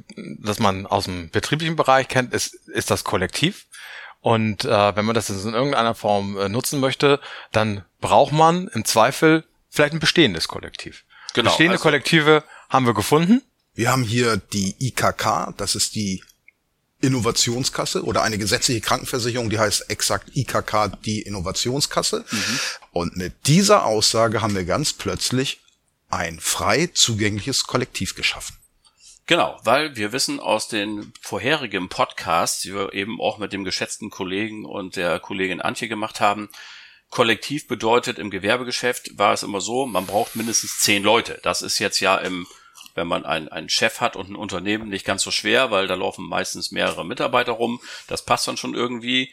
das 0.40 0.58
man 0.58 0.86
aus 0.86 1.04
dem 1.04 1.30
betrieblichen 1.30 1.76
Bereich 1.76 2.08
kennt, 2.08 2.34
ist, 2.34 2.54
ist 2.68 2.90
das 2.90 3.02
Kollektiv. 3.02 3.66
Und 4.20 4.64
äh, 4.64 4.96
wenn 4.96 5.04
man 5.04 5.14
das 5.14 5.30
in 5.30 5.54
irgendeiner 5.54 5.94
Form 5.94 6.38
äh, 6.38 6.48
nutzen 6.48 6.80
möchte, 6.80 7.18
dann 7.50 7.84
braucht 8.00 8.32
man 8.32 8.68
im 8.68 8.84
Zweifel 8.84 9.44
vielleicht 9.68 9.94
ein 9.94 10.00
bestehendes 10.00 10.48
Kollektiv. 10.48 11.04
Genau, 11.34 11.50
Bestehende 11.50 11.72
also, 11.72 11.82
Kollektive 11.82 12.44
haben 12.68 12.86
wir 12.86 12.94
gefunden. 12.94 13.42
Wir 13.74 13.90
haben 13.90 14.02
hier 14.02 14.36
die 14.36 14.74
IKK, 14.78 15.54
das 15.56 15.74
ist 15.74 15.94
die 15.94 16.22
Innovationskasse 17.00 18.04
oder 18.04 18.22
eine 18.22 18.38
gesetzliche 18.38 18.80
Krankenversicherung, 18.80 19.50
die 19.50 19.58
heißt 19.58 19.90
exakt 19.90 20.36
IKK, 20.36 20.92
die 21.04 21.22
Innovationskasse. 21.22 22.24
Mhm. 22.30 22.60
Und 22.92 23.16
mit 23.16 23.46
dieser 23.46 23.84
Aussage 23.84 24.40
haben 24.40 24.54
wir 24.54 24.64
ganz 24.64 24.92
plötzlich 24.92 25.60
ein 26.10 26.38
frei 26.40 26.88
zugängliches 26.92 27.64
Kollektiv 27.64 28.14
geschaffen. 28.14 28.56
Genau, 29.26 29.58
weil 29.64 29.96
wir 29.96 30.12
wissen 30.12 30.40
aus 30.40 30.68
den 30.68 31.12
vorherigen 31.20 31.88
Podcasts, 31.88 32.60
die 32.60 32.74
wir 32.74 32.92
eben 32.92 33.20
auch 33.20 33.38
mit 33.38 33.52
dem 33.52 33.64
geschätzten 33.64 34.10
Kollegen 34.10 34.64
und 34.64 34.96
der 34.96 35.20
Kollegin 35.20 35.60
Antje 35.60 35.88
gemacht 35.88 36.20
haben, 36.20 36.50
kollektiv 37.08 37.68
bedeutet 37.68 38.18
im 38.18 38.30
Gewerbegeschäft 38.30 39.18
war 39.18 39.32
es 39.32 39.42
immer 39.42 39.60
so, 39.60 39.86
man 39.86 40.06
braucht 40.06 40.34
mindestens 40.34 40.80
zehn 40.80 41.02
Leute. 41.02 41.40
Das 41.42 41.62
ist 41.62 41.78
jetzt 41.78 42.00
ja 42.00 42.16
im, 42.16 42.46
wenn 42.94 43.06
man 43.06 43.24
einen, 43.24 43.48
einen 43.48 43.68
Chef 43.68 44.00
hat 44.00 44.16
und 44.16 44.30
ein 44.30 44.36
Unternehmen 44.36 44.88
nicht 44.88 45.04
ganz 45.04 45.22
so 45.22 45.30
schwer, 45.30 45.70
weil 45.70 45.86
da 45.86 45.94
laufen 45.94 46.28
meistens 46.28 46.72
mehrere 46.72 47.04
Mitarbeiter 47.04 47.52
rum. 47.52 47.80
Das 48.08 48.24
passt 48.24 48.48
dann 48.48 48.56
schon 48.56 48.74
irgendwie. 48.74 49.32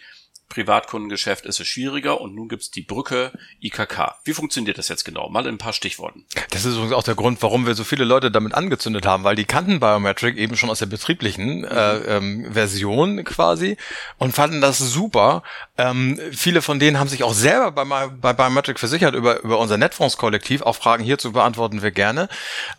Privatkundengeschäft 0.50 1.46
ist 1.46 1.60
es 1.60 1.68
schwieriger 1.68 2.20
und 2.20 2.34
nun 2.34 2.50
gibt's 2.50 2.72
die 2.72 2.82
Brücke 2.82 3.32
IKK. 3.62 4.16
Wie 4.24 4.34
funktioniert 4.34 4.80
das 4.80 4.88
jetzt 4.88 5.06
genau? 5.06 5.30
Mal 5.30 5.46
in 5.46 5.56
ein 5.56 5.58
paar 5.60 5.74
Stichworten. 5.74 6.26
Das 6.50 6.66
ist 6.66 6.74
übrigens 6.74 6.94
auch 6.94 7.04
der 7.04 7.14
Grund, 7.14 7.42
warum 7.44 7.68
wir 7.68 7.76
so 7.76 7.84
viele 7.84 8.04
Leute 8.04 8.32
damit 8.32 8.56
angezündet 8.56 9.06
haben, 9.06 9.24
weil 9.24 9.36
die 9.36 9.46
kannten 9.46 9.80
Biometric 9.80 10.38
eben 10.38 10.58
schon 10.58 10.72
aus 10.72 10.80
der 10.80 10.88
betrieblichen 10.88 11.64
äh, 11.66 11.98
ähm, 12.18 12.52
Version 12.52 13.24
quasi 13.24 13.78
und 14.18 14.34
fanden 14.34 14.60
das 14.60 14.80
super. 14.80 15.44
Ähm, 15.78 16.20
viele 16.32 16.64
von 16.64 16.80
denen 16.80 17.00
haben 17.00 17.10
sich 17.10 17.24
auch 17.24 17.34
selber 17.34 17.72
bei, 17.72 18.08
bei 18.08 18.34
Biometric 18.34 18.80
versichert 18.80 19.14
über, 19.14 19.42
über 19.44 19.60
unser 19.60 19.78
Netfonds-Kollektiv. 19.78 20.64
Auch 20.64 20.76
Fragen 20.76 21.04
hierzu 21.04 21.32
beantworten 21.32 21.84
wir 21.84 21.92
gerne. 21.92 22.28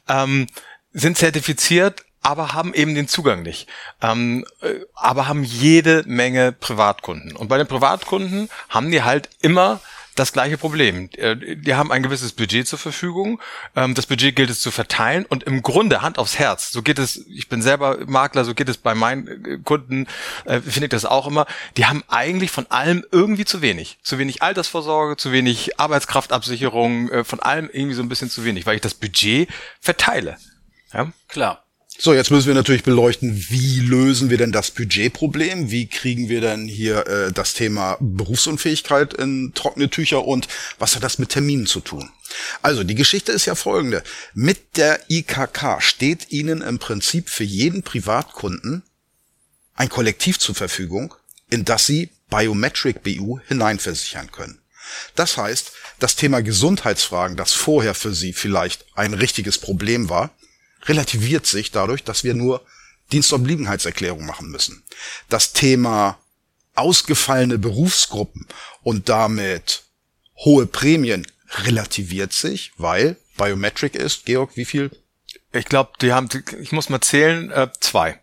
Ähm, 0.09 0.49
sind 0.93 1.17
zertifiziert, 1.17 2.05
aber 2.23 2.53
haben 2.53 2.75
eben 2.75 2.95
den 2.95 3.09
Zugang 3.09 3.43
nicht. 3.43 3.69
Ähm, 4.03 4.45
äh, 4.61 4.75
aber 4.95 5.27
haben 5.29 5.43
jede 5.43 6.05
Menge 6.07 6.53
Privatkunden. 6.53 7.35
Und 7.35 7.49
bei 7.49 7.59
den 7.59 7.67
Privatkunden 7.67 8.49
haben 8.69 8.91
die 8.91 9.03
halt 9.03 9.31
immer 9.41 9.81
das 10.17 10.33
gleiche 10.33 10.59
Problem. 10.59 11.09
Äh, 11.17 11.57
die 11.57 11.75
haben 11.75 11.91
ein 11.91 12.03
gewisses 12.03 12.33
Budget 12.33 12.69
zur 12.69 12.79
Verfügung. 12.79 13.41
Ähm, 13.75 13.95
das 13.95 14.07
Budget 14.07 14.37
gilt 14.37 14.51
es 14.51 14.61
zu 14.61 14.71
verteilen 14.71 15.25
und 15.25 15.45
im 15.45 15.63
Grunde 15.63 16.03
Hand 16.03 16.19
aufs 16.19 16.39
Herz. 16.39 16.71
So 16.71 16.83
geht 16.83 16.99
es, 16.99 17.25
ich 17.29 17.49
bin 17.49 17.63
selber 17.63 17.99
Makler, 18.07 18.45
so 18.45 18.55
geht 18.55 18.69
es 18.69 18.77
bei 18.77 18.95
meinen 18.95 19.45
äh, 19.45 19.59
Kunden, 19.65 20.07
finde 20.45 20.85
ich 20.85 20.91
das 20.91 21.05
auch 21.05 21.27
immer. 21.27 21.47
Die 21.77 21.87
haben 21.87 22.05
eigentlich 22.09 22.51
von 22.51 22.67
allem 22.71 23.05
irgendwie 23.11 23.45
zu 23.45 23.63
wenig. 23.63 23.99
Zu 24.03 24.19
wenig 24.19 24.43
Altersvorsorge, 24.43 25.17
zu 25.17 25.33
wenig 25.33 25.79
Arbeitskraftabsicherung, 25.79 27.25
von 27.25 27.41
allem 27.41 27.71
irgendwie 27.73 27.95
so 27.95 28.03
ein 28.03 28.09
bisschen 28.09 28.31
zu 28.31 28.45
wenig, 28.45 28.67
weil 28.67 28.77
ich 28.77 28.81
das 28.81 28.95
Budget 28.95 29.49
verteile. 29.81 30.37
Ja? 30.93 31.13
Klar. 31.29 31.65
So, 32.03 32.15
jetzt 32.15 32.31
müssen 32.31 32.47
wir 32.47 32.55
natürlich 32.55 32.83
beleuchten, 32.83 33.45
wie 33.51 33.81
lösen 33.81 34.31
wir 34.31 34.39
denn 34.39 34.53
das 34.53 34.71
Budgetproblem? 34.71 35.71
Wie 35.71 35.87
kriegen 35.87 36.31
wir 36.31 36.41
denn 36.41 36.67
hier 36.67 37.07
äh, 37.07 37.31
das 37.31 37.53
Thema 37.53 37.99
Berufsunfähigkeit 38.01 39.13
in 39.13 39.53
trockene 39.55 39.91
Tücher 39.91 40.25
und 40.25 40.49
was 40.79 40.97
hat 40.97 41.03
das 41.03 41.19
mit 41.19 41.29
Terminen 41.29 41.67
zu 41.67 41.81
tun? 41.81 42.09
Also, 42.63 42.85
die 42.85 42.95
Geschichte 42.95 43.33
ist 43.33 43.45
ja 43.45 43.55
folgende. 43.55 44.03
Mit 44.33 44.79
der 44.79 45.01
IKK 45.11 45.83
steht 45.83 46.31
Ihnen 46.31 46.63
im 46.63 46.79
Prinzip 46.79 47.29
für 47.29 47.45
jeden 47.45 47.83
Privatkunden 47.83 48.83
ein 49.75 49.91
Kollektiv 49.91 50.39
zur 50.39 50.55
Verfügung, 50.55 51.15
in 51.51 51.67
das 51.67 51.85
Sie 51.85 52.09
Biometric 52.31 53.03
BU 53.03 53.41
hineinversichern 53.47 54.31
können. 54.33 54.59
Das 55.17 55.37
heißt, 55.37 55.73
das 55.99 56.17
Thema 56.17 56.41
Gesundheitsfragen, 56.41 57.37
das 57.37 57.53
vorher 57.53 57.95
für 57.95 58.15
Sie 58.15 58.33
vielleicht 58.33 58.87
ein 58.95 59.13
richtiges 59.13 59.59
Problem 59.59 60.09
war, 60.09 60.31
relativiert 60.85 61.47
sich 61.47 61.71
dadurch, 61.71 62.05
dass 62.05 62.25
wir 62.25 62.35
nur 62.35 62.65
Dienstobliegenheitserklärung 63.13 64.25
machen 64.25 64.49
müssen. 64.49 64.85
Das 65.29 65.53
Thema 65.53 66.19
ausgefallene 66.75 67.59
Berufsgruppen 67.59 68.47
und 68.83 69.09
damit 69.09 69.85
hohe 70.37 70.67
Prämien 70.67 71.27
relativiert 71.65 72.33
sich, 72.33 72.73
weil 72.77 73.17
Biometric 73.37 73.95
ist, 73.95 74.27
Georg, 74.27 74.57
wie 74.57 74.65
viel? 74.65 74.91
Ich 75.53 75.65
glaube, 75.65 75.93
die 76.01 76.13
haben, 76.13 76.29
ich 76.61 76.73
muss 76.73 76.89
mal 76.89 77.01
zählen, 77.01 77.51
äh, 77.51 77.69
zwei 77.81 78.21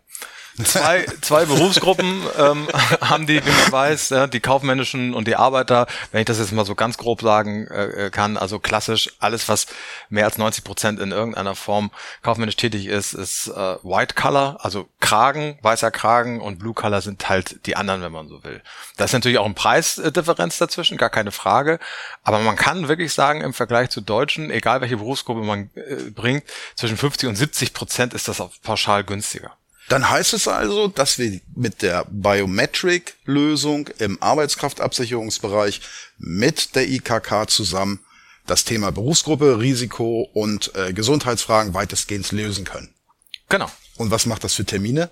zwei, 0.64 1.06
zwei 1.20 1.44
Berufsgruppen 1.44 2.22
ähm, 2.36 2.68
haben 3.00 3.26
die, 3.26 3.44
wie 3.44 3.50
man 3.50 3.72
weiß, 3.72 4.10
ja, 4.10 4.26
die 4.26 4.40
kaufmännischen 4.40 5.14
und 5.14 5.28
die 5.28 5.36
Arbeiter, 5.36 5.86
wenn 6.12 6.20
ich 6.20 6.26
das 6.26 6.38
jetzt 6.38 6.52
mal 6.52 6.64
so 6.64 6.74
ganz 6.74 6.98
grob 6.98 7.22
sagen 7.22 7.66
äh, 7.68 8.06
äh 8.06 8.10
kann, 8.10 8.36
also 8.36 8.58
klassisch 8.58 9.10
alles, 9.18 9.48
was 9.48 9.66
mehr 10.08 10.24
als 10.24 10.38
90 10.38 10.64
Prozent 10.64 11.00
in 11.00 11.12
irgendeiner 11.12 11.54
Form 11.54 11.90
kaufmännisch 12.22 12.56
tätig 12.56 12.86
ist, 12.86 13.12
ist 13.14 13.48
äh, 13.48 13.76
White 13.82 14.14
Color, 14.14 14.58
also 14.60 14.88
Kragen, 15.00 15.58
weißer 15.62 15.90
Kragen 15.90 16.40
und 16.40 16.58
Blue 16.58 16.74
Color 16.74 17.00
sind 17.00 17.28
halt 17.28 17.66
die 17.66 17.76
anderen, 17.76 18.02
wenn 18.02 18.12
man 18.12 18.28
so 18.28 18.42
will. 18.44 18.62
Da 18.96 19.04
ist 19.04 19.12
natürlich 19.12 19.38
auch 19.38 19.46
ein 19.46 19.54
Preisdifferenz 19.54 20.58
dazwischen, 20.58 20.96
gar 20.96 21.10
keine 21.10 21.32
Frage, 21.32 21.78
aber 22.22 22.40
man 22.40 22.56
kann 22.56 22.88
wirklich 22.88 23.12
sagen, 23.12 23.40
im 23.40 23.54
Vergleich 23.54 23.90
zu 23.90 24.00
Deutschen, 24.00 24.50
egal 24.50 24.80
welche 24.80 24.96
Berufsgruppe 24.96 25.42
man 25.42 25.70
äh, 25.74 26.10
bringt, 26.10 26.44
zwischen 26.74 26.96
50 26.96 27.28
und 27.28 27.36
70 27.36 27.74
Prozent 27.74 28.14
ist 28.14 28.28
das 28.28 28.42
pauschal 28.62 29.04
günstiger. 29.04 29.52
Dann 29.88 30.10
heißt 30.10 30.34
es 30.34 30.46
also, 30.46 30.88
dass 30.88 31.18
wir 31.18 31.40
mit 31.54 31.82
der 31.82 32.04
Biometric-Lösung 32.10 33.88
im 33.98 34.22
Arbeitskraftabsicherungsbereich 34.22 35.80
mit 36.18 36.74
der 36.74 36.88
IKK 36.88 37.48
zusammen 37.48 38.00
das 38.46 38.64
Thema 38.64 38.92
Berufsgruppe, 38.92 39.60
Risiko 39.60 40.28
und 40.32 40.74
äh, 40.74 40.92
Gesundheitsfragen 40.92 41.74
weitestgehend 41.74 42.30
lösen 42.32 42.64
können. 42.64 42.92
Genau. 43.48 43.70
Und 43.96 44.10
was 44.10 44.26
macht 44.26 44.44
das 44.44 44.54
für 44.54 44.64
Termine? 44.64 45.10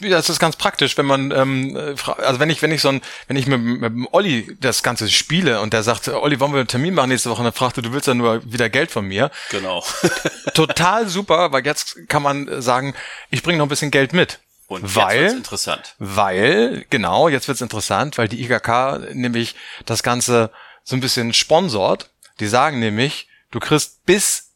Ja, 0.00 0.16
das 0.16 0.28
ist 0.28 0.38
ganz 0.38 0.56
praktisch, 0.56 0.96
wenn 0.96 1.06
man, 1.06 1.30
ähm, 1.30 1.76
also 2.18 2.40
wenn 2.40 2.50
ich, 2.50 2.62
wenn 2.62 2.72
ich 2.72 2.80
so 2.80 2.88
ein, 2.88 3.00
wenn 3.28 3.36
ich 3.36 3.46
mit, 3.46 3.60
mit 3.60 3.92
dem 3.92 4.08
Olli 4.12 4.56
das 4.60 4.82
Ganze 4.82 5.08
spiele 5.08 5.60
und 5.60 5.72
der 5.72 5.82
sagt, 5.82 6.08
Olli, 6.08 6.40
wollen 6.40 6.52
wir 6.52 6.60
einen 6.60 6.68
Termin 6.68 6.94
machen 6.94 7.10
nächste 7.10 7.30
Woche? 7.30 7.40
Und 7.40 7.44
dann 7.44 7.52
fragt 7.52 7.76
du, 7.76 7.82
du 7.82 7.92
willst 7.92 8.06
ja 8.06 8.14
nur 8.14 8.42
wieder 8.50 8.68
Geld 8.68 8.90
von 8.90 9.06
mir. 9.06 9.30
Genau. 9.50 9.84
Total 10.54 11.08
super, 11.08 11.52
weil 11.52 11.64
jetzt 11.64 12.08
kann 12.08 12.22
man 12.22 12.60
sagen, 12.60 12.94
ich 13.30 13.42
bringe 13.42 13.58
noch 13.58 13.66
ein 13.66 13.70
bisschen 13.70 13.90
Geld 13.90 14.12
mit. 14.12 14.40
Und 14.66 14.94
weil, 14.94 15.22
jetzt 15.22 15.34
interessant. 15.34 15.94
Weil, 15.98 16.86
genau, 16.90 17.28
jetzt 17.28 17.48
wird's 17.48 17.60
interessant, 17.60 18.18
weil 18.18 18.28
die 18.28 18.42
IGK 18.42 19.14
nämlich 19.14 19.56
das 19.84 20.02
Ganze 20.02 20.50
so 20.84 20.96
ein 20.96 21.00
bisschen 21.00 21.32
sponsort. 21.34 22.10
Die 22.38 22.46
sagen 22.46 22.78
nämlich, 22.78 23.28
du 23.50 23.58
kriegst 23.58 24.06
bis 24.06 24.49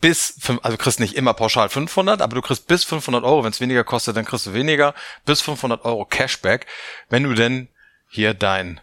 bis, 0.00 0.34
also 0.62 0.76
kriegst 0.76 1.00
nicht 1.00 1.14
immer 1.14 1.34
pauschal 1.34 1.68
500, 1.68 2.20
aber 2.20 2.34
du 2.34 2.42
kriegst 2.42 2.66
bis 2.66 2.84
500 2.84 3.24
Euro. 3.24 3.44
Wenn 3.44 3.52
es 3.52 3.60
weniger 3.60 3.84
kostet, 3.84 4.16
dann 4.16 4.24
kriegst 4.24 4.46
du 4.46 4.54
weniger. 4.54 4.94
Bis 5.24 5.40
500 5.40 5.84
Euro 5.84 6.04
Cashback, 6.04 6.66
wenn 7.08 7.24
du 7.24 7.34
denn 7.34 7.68
hier 8.08 8.34
dein 8.34 8.80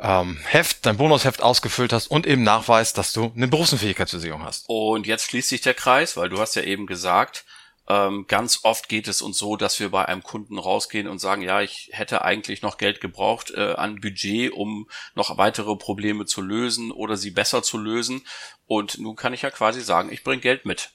ähm, 0.00 0.38
Heft, 0.44 0.86
dein 0.86 0.96
Bonusheft 0.96 1.42
ausgefüllt 1.42 1.92
hast 1.92 2.06
und 2.08 2.26
eben 2.26 2.42
nachweist, 2.42 2.96
dass 2.98 3.12
du 3.12 3.32
eine 3.36 3.48
Berufsunfähigkeitsversicherung 3.48 4.44
hast. 4.44 4.64
Und 4.68 5.06
jetzt 5.06 5.26
schließt 5.26 5.50
sich 5.50 5.60
der 5.60 5.74
Kreis, 5.74 6.16
weil 6.16 6.28
du 6.28 6.38
hast 6.38 6.56
ja 6.56 6.62
eben 6.62 6.86
gesagt, 6.86 7.44
ähm, 7.90 8.26
ganz 8.28 8.60
oft 8.62 8.88
geht 8.88 9.08
es 9.08 9.20
uns 9.20 9.36
so, 9.36 9.56
dass 9.56 9.80
wir 9.80 9.88
bei 9.88 10.04
einem 10.04 10.22
Kunden 10.22 10.58
rausgehen 10.58 11.08
und 11.08 11.18
sagen, 11.18 11.42
ja, 11.42 11.60
ich 11.60 11.90
hätte 11.90 12.22
eigentlich 12.22 12.62
noch 12.62 12.78
Geld 12.78 13.00
gebraucht 13.00 13.50
äh, 13.50 13.72
an 13.72 14.00
Budget, 14.00 14.52
um 14.52 14.88
noch 15.16 15.38
weitere 15.38 15.74
Probleme 15.74 16.24
zu 16.24 16.40
lösen 16.40 16.92
oder 16.92 17.16
sie 17.16 17.32
besser 17.32 17.64
zu 17.64 17.78
lösen. 17.78 18.24
Und 18.66 18.98
nun 18.98 19.16
kann 19.16 19.34
ich 19.34 19.42
ja 19.42 19.50
quasi 19.50 19.80
sagen, 19.80 20.12
ich 20.12 20.22
bringe 20.22 20.40
Geld 20.40 20.66
mit. 20.66 20.92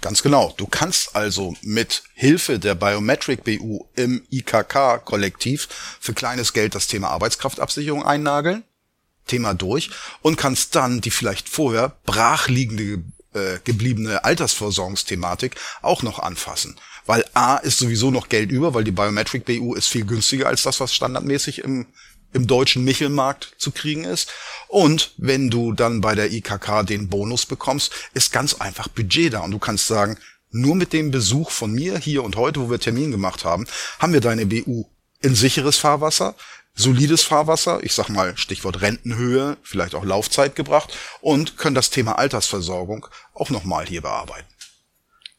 Ganz 0.00 0.22
genau. 0.22 0.54
Du 0.56 0.68
kannst 0.68 1.16
also 1.16 1.56
mit 1.62 2.04
Hilfe 2.14 2.60
der 2.60 2.76
Biometric 2.76 3.42
BU 3.42 3.86
im 3.96 4.24
IKK-Kollektiv 4.30 5.66
für 5.98 6.14
kleines 6.14 6.52
Geld 6.52 6.76
das 6.76 6.86
Thema 6.86 7.08
Arbeitskraftabsicherung 7.08 8.04
einnageln. 8.04 8.62
Thema 9.26 9.54
durch 9.54 9.90
und 10.22 10.36
kannst 10.36 10.76
dann 10.76 11.00
die 11.00 11.10
vielleicht 11.10 11.48
vorher 11.48 11.98
brachliegende 12.06 13.02
äh, 13.38 13.60
gebliebene 13.64 14.24
Altersversorgungsthematik 14.24 15.56
auch 15.82 16.02
noch 16.02 16.18
anfassen. 16.18 16.76
Weil 17.06 17.24
A 17.34 17.56
ist 17.56 17.78
sowieso 17.78 18.10
noch 18.10 18.28
Geld 18.28 18.50
über, 18.50 18.74
weil 18.74 18.84
die 18.84 18.90
Biometric 18.90 19.44
BU 19.46 19.74
ist 19.74 19.88
viel 19.88 20.04
günstiger 20.04 20.46
als 20.46 20.62
das, 20.62 20.78
was 20.80 20.94
standardmäßig 20.94 21.60
im, 21.60 21.86
im 22.32 22.46
deutschen 22.46 22.84
Michelmarkt 22.84 23.54
zu 23.56 23.70
kriegen 23.70 24.04
ist. 24.04 24.30
Und 24.68 25.14
wenn 25.16 25.48
du 25.48 25.72
dann 25.72 26.00
bei 26.00 26.14
der 26.14 26.30
IKK 26.30 26.84
den 26.84 27.08
Bonus 27.08 27.46
bekommst, 27.46 27.92
ist 28.12 28.32
ganz 28.32 28.54
einfach 28.54 28.88
Budget 28.88 29.32
da. 29.32 29.40
Und 29.40 29.52
du 29.52 29.58
kannst 29.58 29.86
sagen, 29.86 30.18
nur 30.50 30.74
mit 30.74 30.92
dem 30.92 31.10
Besuch 31.10 31.50
von 31.50 31.72
mir 31.72 31.98
hier 31.98 32.22
und 32.24 32.36
heute, 32.36 32.60
wo 32.60 32.70
wir 32.70 32.78
Termin 32.78 33.10
gemacht 33.10 33.44
haben, 33.44 33.66
haben 33.98 34.12
wir 34.12 34.20
deine 34.20 34.46
BU 34.46 34.84
in 35.20 35.34
sicheres 35.34 35.76
Fahrwasser 35.78 36.34
solides 36.78 37.24
Fahrwasser, 37.24 37.80
ich 37.82 37.92
sag 37.92 38.08
mal 38.08 38.36
Stichwort 38.36 38.80
Rentenhöhe, 38.80 39.56
vielleicht 39.62 39.94
auch 39.94 40.04
Laufzeit 40.04 40.54
gebracht 40.54 40.96
und 41.20 41.58
können 41.58 41.74
das 41.74 41.90
Thema 41.90 42.18
Altersversorgung 42.18 43.06
auch 43.34 43.50
nochmal 43.50 43.84
hier 43.86 44.00
bearbeiten. 44.00 44.46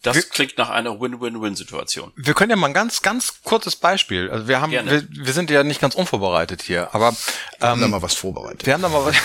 Das 0.02 0.16
wir, 0.16 0.24
klingt 0.24 0.58
nach 0.58 0.70
einer 0.70 1.02
Win-Win-Win-Situation. 1.02 2.14
Wir 2.16 2.34
können 2.34 2.52
ja 2.52 2.56
mal 2.56 2.68
ein 2.68 2.74
ganz, 2.74 3.02
ganz 3.02 3.42
kurzes 3.44 3.76
Beispiel. 3.76 4.30
Also 4.30 4.48
wir 4.48 4.62
haben, 4.62 4.72
wir, 4.72 5.04
wir, 5.10 5.34
sind 5.34 5.50
ja 5.50 5.64
nicht 5.64 5.82
ganz 5.82 5.96
unvorbereitet 5.96 6.62
hier, 6.62 6.94
aber 6.94 7.10
ähm, 7.10 7.16
wir 7.60 7.68
haben 7.68 7.80
da 7.80 7.86
ähm, 7.86 7.92
mal 7.92 8.02
was 8.02 8.14
vorbereitet. 8.14 8.66
Wir 8.66 8.74
haben 8.74 8.82
da 8.82 8.88
mal 8.88 9.04
was, 9.06 9.16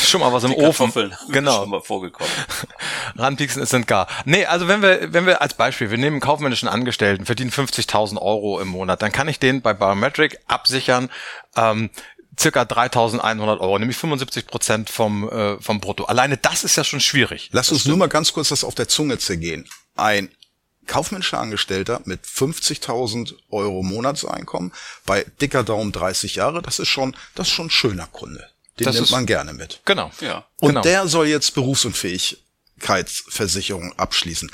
schon 0.08 0.20
mal 0.20 0.32
was 0.32 0.44
im 0.44 0.52
Die 0.52 0.56
Ofen. 0.56 1.12
Genau. 1.28 1.60
Schon 1.60 1.70
mal 1.70 1.82
vorgekommen. 1.82 2.32
Ranpieksen 3.16 3.62
ist 3.62 3.72
sind 3.72 3.88
gar. 3.88 4.06
Nee, 4.24 4.46
also 4.46 4.68
wenn 4.68 4.80
wir, 4.80 5.12
wenn 5.12 5.26
wir 5.26 5.42
als 5.42 5.54
Beispiel, 5.54 5.90
wir 5.90 5.98
nehmen 5.98 6.14
einen 6.14 6.20
kaufmännischen 6.20 6.68
Angestellten, 6.68 7.26
verdienen 7.26 7.50
50.000 7.50 8.22
Euro 8.22 8.60
im 8.60 8.68
Monat, 8.68 9.02
dann 9.02 9.10
kann 9.10 9.26
ich 9.26 9.40
den 9.40 9.60
bei 9.60 9.74
Biometric 9.74 10.38
absichern, 10.46 11.10
ähm, 11.56 11.90
circa 12.38 12.62
3.100 12.62 13.60
Euro, 13.60 13.78
nämlich 13.78 13.96
75 13.96 14.46
Prozent 14.46 14.88
vom, 14.88 15.28
äh, 15.28 15.60
vom 15.60 15.80
Brutto. 15.80 16.04
Alleine 16.04 16.36
das 16.36 16.64
ist 16.64 16.76
ja 16.76 16.84
schon 16.84 17.00
schwierig. 17.00 17.50
Lass 17.52 17.72
uns 17.72 17.84
nur 17.84 17.96
mal 17.96 18.08
ganz 18.08 18.32
kurz 18.32 18.48
das 18.48 18.64
auf 18.64 18.74
der 18.74 18.88
Zunge 18.88 19.18
zergehen. 19.18 19.68
Ein 19.94 20.30
kaufmännischer 20.86 21.38
Angestellter 21.38 22.00
mit 22.04 22.24
50.000 22.24 23.34
Euro 23.50 23.82
Monatseinkommen 23.82 24.72
bei 25.06 25.26
dicker 25.40 25.64
Daumen 25.64 25.92
30 25.92 26.34
Jahre, 26.36 26.62
das 26.62 26.78
ist 26.78 26.88
schon, 26.88 27.14
das 27.34 27.48
ist 27.48 27.54
schon 27.54 27.66
ein 27.66 27.70
schöner 27.70 28.06
Kunde. 28.06 28.48
Den 28.78 28.86
Das 28.86 28.94
nimmt 28.96 29.10
man 29.10 29.26
gerne 29.26 29.52
mit. 29.52 29.82
Genau. 29.84 30.10
Ja. 30.20 30.46
Und 30.60 30.70
genau. 30.70 30.80
der 30.82 31.06
soll 31.06 31.28
jetzt 31.28 31.52
Berufsunfähigkeitsversicherung 31.54 33.92
abschließen. 33.98 34.50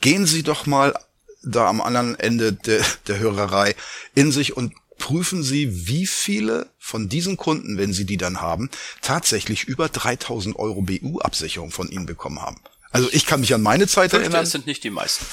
Gehen 0.00 0.26
Sie 0.26 0.42
doch 0.42 0.66
mal 0.66 0.94
da 1.42 1.68
am 1.68 1.80
anderen 1.80 2.18
Ende 2.18 2.52
der, 2.52 2.84
der 3.06 3.18
Hörerei 3.18 3.74
in 4.14 4.30
sich 4.30 4.54
und 4.56 4.74
prüfen 4.98 5.42
Sie, 5.42 5.88
wie 5.88 6.06
viele 6.06 6.68
von 6.78 7.08
diesen 7.08 7.36
Kunden, 7.36 7.76
wenn 7.78 7.92
Sie 7.92 8.04
die 8.04 8.18
dann 8.18 8.40
haben, 8.40 8.70
tatsächlich 9.00 9.64
über 9.64 9.88
3000 9.88 10.54
Euro 10.56 10.82
BU-Absicherung 10.82 11.72
von 11.72 11.88
Ihnen 11.88 12.06
bekommen 12.06 12.40
haben. 12.40 12.60
Also 12.92 13.08
ich 13.12 13.26
kann 13.26 13.40
mich 13.40 13.54
an 13.54 13.62
meine 13.62 13.86
Zeit 13.86 14.10
Fürchte, 14.10 14.26
erinnern, 14.26 14.44
es 14.44 14.52
sind 14.52 14.66
nicht 14.66 14.84
die 14.84 14.90
meisten. 14.90 15.24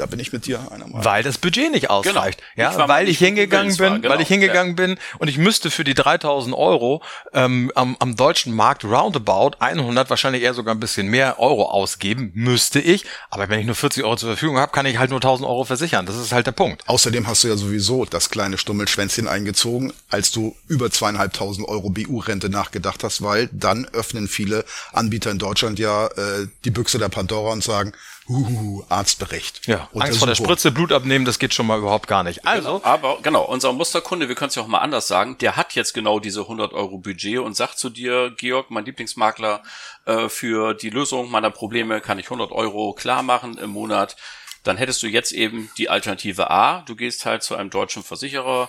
Da 0.00 0.06
bin 0.06 0.18
ich 0.18 0.32
mit 0.32 0.46
dir 0.46 0.60
einer 0.70 0.86
Meinung. 0.86 1.04
Weil 1.04 1.22
das 1.22 1.38
Budget 1.38 1.70
nicht 1.72 1.90
ausreicht. 1.90 2.42
Genau. 2.54 2.70
Ja, 2.70 2.78
weil 2.78 2.78
man 2.78 2.98
weil 2.98 3.08
ich 3.08 3.18
hingegangen 3.18 3.76
bin, 3.76 3.90
war, 3.90 3.98
genau. 3.98 4.14
weil 4.14 4.20
ich 4.20 4.28
hingegangen 4.28 4.76
bin 4.76 4.98
und 5.18 5.28
ich 5.28 5.38
müsste 5.38 5.70
für 5.70 5.84
die 5.84 5.94
3000 5.94 6.54
Euro 6.54 7.02
ähm, 7.32 7.70
am, 7.74 7.96
am 8.00 8.16
deutschen 8.16 8.54
Markt 8.54 8.84
roundabout 8.84 9.52
100, 9.60 10.10
wahrscheinlich 10.10 10.42
eher 10.42 10.54
sogar 10.54 10.74
ein 10.74 10.80
bisschen 10.80 11.08
mehr 11.08 11.38
Euro 11.38 11.70
ausgeben, 11.70 12.32
müsste 12.34 12.80
ich. 12.80 13.04
Aber 13.30 13.48
wenn 13.48 13.60
ich 13.60 13.66
nur 13.66 13.74
40 13.74 14.04
Euro 14.04 14.16
zur 14.16 14.30
Verfügung 14.30 14.58
habe, 14.58 14.72
kann 14.72 14.86
ich 14.86 14.98
halt 14.98 15.10
nur 15.10 15.18
1000 15.18 15.48
Euro 15.48 15.64
versichern. 15.64 16.06
Das 16.06 16.16
ist 16.16 16.32
halt 16.32 16.46
der 16.46 16.52
Punkt. 16.52 16.82
Außerdem 16.88 17.26
hast 17.26 17.44
du 17.44 17.48
ja 17.48 17.56
sowieso 17.56 18.04
das 18.04 18.30
kleine 18.30 18.58
Stummelschwänzchen 18.58 19.28
eingezogen, 19.28 19.92
als 20.08 20.32
du 20.32 20.56
über 20.66 20.90
zweieinhalbtausend 20.90 21.68
Euro 21.68 21.90
BU-Rente 21.90 22.48
nachgedacht 22.48 23.04
hast, 23.04 23.22
weil 23.22 23.48
dann 23.52 23.86
öffnen 23.92 24.28
viele 24.28 24.64
Anbieter 24.92 25.30
in 25.30 25.38
Deutschland 25.38 25.78
ja 25.78 26.06
äh, 26.06 26.46
die 26.64 26.70
Büchse 26.70 26.98
der 26.98 27.08
Pandora 27.08 27.52
und 27.52 27.62
sagen, 27.62 27.92
huhu, 28.28 28.84
Arztbericht. 28.88 29.66
Ja, 29.66 29.88
Angst 29.94 30.18
vor 30.18 30.26
der. 30.26 30.34
Spritze, 30.34 30.70
Blut 30.70 30.92
abnehmen, 30.92 31.24
das 31.24 31.38
geht 31.38 31.54
schon 31.54 31.66
mal 31.66 31.78
überhaupt 31.78 32.06
gar 32.06 32.22
nicht. 32.22 32.46
Also, 32.46 32.80
Aber 32.84 33.18
genau, 33.22 33.44
unser 33.44 33.72
Musterkunde, 33.72 34.28
wir 34.28 34.34
können 34.34 34.50
es 34.50 34.54
ja 34.54 34.62
auch 34.62 34.68
mal 34.68 34.78
anders 34.78 35.08
sagen, 35.08 35.36
der 35.38 35.56
hat 35.56 35.74
jetzt 35.74 35.94
genau 35.94 36.20
diese 36.20 36.42
100 36.42 36.72
Euro 36.72 36.98
Budget 36.98 37.38
und 37.38 37.56
sagt 37.56 37.78
zu 37.78 37.90
dir, 37.90 38.30
Georg, 38.36 38.70
mein 38.70 38.84
Lieblingsmakler, 38.84 39.62
äh, 40.04 40.28
für 40.28 40.74
die 40.74 40.90
Lösung 40.90 41.30
meiner 41.30 41.50
Probleme 41.50 42.00
kann 42.00 42.18
ich 42.18 42.26
100 42.26 42.52
Euro 42.52 42.92
klar 42.92 43.22
machen 43.22 43.58
im 43.58 43.70
Monat. 43.70 44.16
Dann 44.64 44.76
hättest 44.76 45.02
du 45.02 45.06
jetzt 45.06 45.32
eben 45.32 45.70
die 45.78 45.88
Alternative 45.88 46.50
A. 46.50 46.82
Du 46.82 46.96
gehst 46.96 47.24
halt 47.24 47.42
zu 47.42 47.56
einem 47.56 47.70
deutschen 47.70 48.02
Versicherer. 48.02 48.68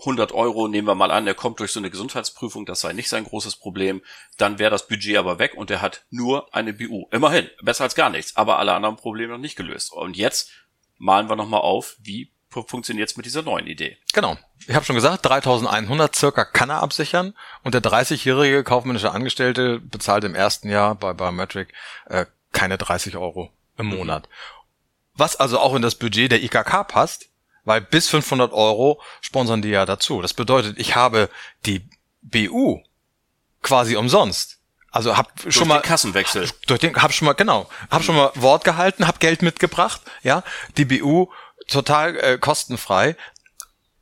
100 0.00 0.32
Euro 0.32 0.68
nehmen 0.68 0.88
wir 0.88 0.94
mal 0.94 1.10
an, 1.10 1.24
der 1.24 1.34
kommt 1.34 1.60
durch 1.60 1.72
so 1.72 1.80
eine 1.80 1.90
Gesundheitsprüfung, 1.90 2.66
das 2.66 2.80
sei 2.80 2.92
nicht 2.92 3.08
sein 3.08 3.24
großes 3.24 3.56
Problem. 3.56 4.02
Dann 4.36 4.58
wäre 4.58 4.70
das 4.70 4.86
Budget 4.86 5.16
aber 5.16 5.38
weg 5.38 5.54
und 5.56 5.70
er 5.70 5.82
hat 5.82 6.04
nur 6.10 6.54
eine 6.54 6.72
BU. 6.72 7.06
Immerhin, 7.10 7.48
besser 7.62 7.84
als 7.84 7.94
gar 7.94 8.10
nichts, 8.10 8.36
aber 8.36 8.58
alle 8.58 8.74
anderen 8.74 8.96
Probleme 8.96 9.32
noch 9.32 9.40
nicht 9.40 9.56
gelöst. 9.56 9.92
Und 9.92 10.16
jetzt 10.16 10.50
malen 10.98 11.28
wir 11.28 11.36
nochmal 11.36 11.60
auf, 11.60 11.96
wie 12.00 12.32
funktioniert 12.50 13.10
es 13.10 13.16
mit 13.16 13.26
dieser 13.26 13.42
neuen 13.42 13.66
Idee. 13.66 13.98
genau. 14.12 14.36
Ich 14.66 14.74
habe 14.74 14.84
schon 14.84 14.96
gesagt, 14.96 15.24
3100 15.24 16.14
circa 16.14 16.44
kann 16.44 16.70
er 16.70 16.82
absichern 16.82 17.34
und 17.62 17.74
der 17.74 17.82
30-jährige 17.82 18.64
kaufmännische 18.64 19.12
Angestellte 19.12 19.78
bezahlt 19.78 20.24
im 20.24 20.34
ersten 20.34 20.68
Jahr 20.68 20.94
bei 20.94 21.12
Biometric 21.12 21.72
äh, 22.06 22.26
keine 22.52 22.76
30 22.76 23.16
Euro 23.16 23.50
im 23.76 23.86
Monat. 23.86 24.28
Was 25.14 25.36
also 25.36 25.58
auch 25.58 25.74
in 25.74 25.82
das 25.82 25.94
Budget 25.94 26.32
der 26.32 26.42
IKK 26.42 26.84
passt, 26.84 27.28
weil 27.68 27.80
bis 27.82 28.08
500 28.08 28.52
Euro 28.52 29.00
sponsern 29.20 29.62
die 29.62 29.68
ja 29.68 29.86
dazu. 29.86 30.20
Das 30.22 30.34
bedeutet, 30.34 30.76
ich 30.78 30.96
habe 30.96 31.28
die 31.66 31.88
BU 32.22 32.80
quasi 33.62 33.94
umsonst. 33.96 34.58
Also 34.90 35.16
hab 35.16 35.38
schon 35.42 35.50
Durch 35.52 35.64
mal 35.66 35.78
den 35.80 35.82
Kassenwechsel. 35.82 36.48
durch 36.66 36.80
den 36.80 36.96
hab 36.96 37.12
schon 37.12 37.26
mal 37.26 37.34
genau, 37.34 37.68
hab 37.90 38.02
schon 38.02 38.16
mal 38.16 38.32
Wort 38.34 38.64
gehalten, 38.64 39.06
hab 39.06 39.20
Geld 39.20 39.42
mitgebracht, 39.42 40.00
ja, 40.22 40.42
die 40.78 40.86
BU 40.86 41.26
total 41.68 42.16
äh, 42.16 42.38
kostenfrei 42.38 43.14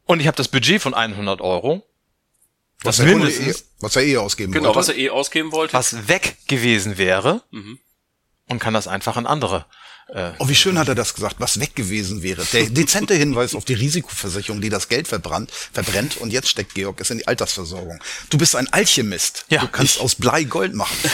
und 0.04 0.20
ich 0.20 0.28
habe 0.28 0.36
das 0.36 0.46
Budget 0.46 0.80
von 0.80 0.94
100 0.94 1.40
Euro, 1.40 1.82
Was 2.84 2.96
das 2.98 3.04
der 3.04 3.06
Kunde 3.14 3.26
mindestens 3.26 3.62
eh, 3.62 3.64
was 3.80 3.96
er 3.96 4.02
eh 4.04 4.16
ausgeben 4.16 4.52
Genau, 4.52 4.66
wollte. 4.68 4.78
was 4.78 4.88
er 4.88 4.96
eh 4.96 5.10
ausgeben 5.10 5.50
wollte. 5.50 5.72
was 5.74 6.06
weg 6.08 6.36
gewesen 6.46 6.96
wäre 6.98 7.42
und 8.48 8.60
kann 8.60 8.72
das 8.72 8.86
einfach 8.86 9.16
an 9.16 9.26
andere. 9.26 9.66
Äh, 10.08 10.32
Oh, 10.38 10.48
wie 10.48 10.54
schön 10.54 10.78
hat 10.78 10.88
er 10.88 10.94
das 10.94 11.14
gesagt, 11.14 11.36
was 11.38 11.58
weg 11.60 11.74
gewesen 11.74 12.22
wäre. 12.22 12.44
Der 12.52 12.66
dezente 12.70 13.14
Hinweis 13.14 13.54
auf 13.54 13.64
die 13.64 13.74
Risikoversicherung, 13.74 14.60
die 14.60 14.68
das 14.68 14.88
Geld 14.88 15.08
verbrannt, 15.08 15.50
verbrennt 15.50 16.16
und 16.18 16.32
jetzt 16.32 16.48
steckt 16.48 16.74
Georg 16.74 17.00
es 17.00 17.10
in 17.10 17.18
die 17.18 17.26
Altersversorgung. 17.26 18.00
Du 18.30 18.38
bist 18.38 18.54
ein 18.56 18.72
Alchemist. 18.72 19.44
Ja, 19.50 19.60
du 19.60 19.68
kannst 19.68 19.96
ich- 19.96 20.02
aus 20.02 20.14
Blei 20.14 20.44
Gold 20.44 20.74
machen. 20.74 20.96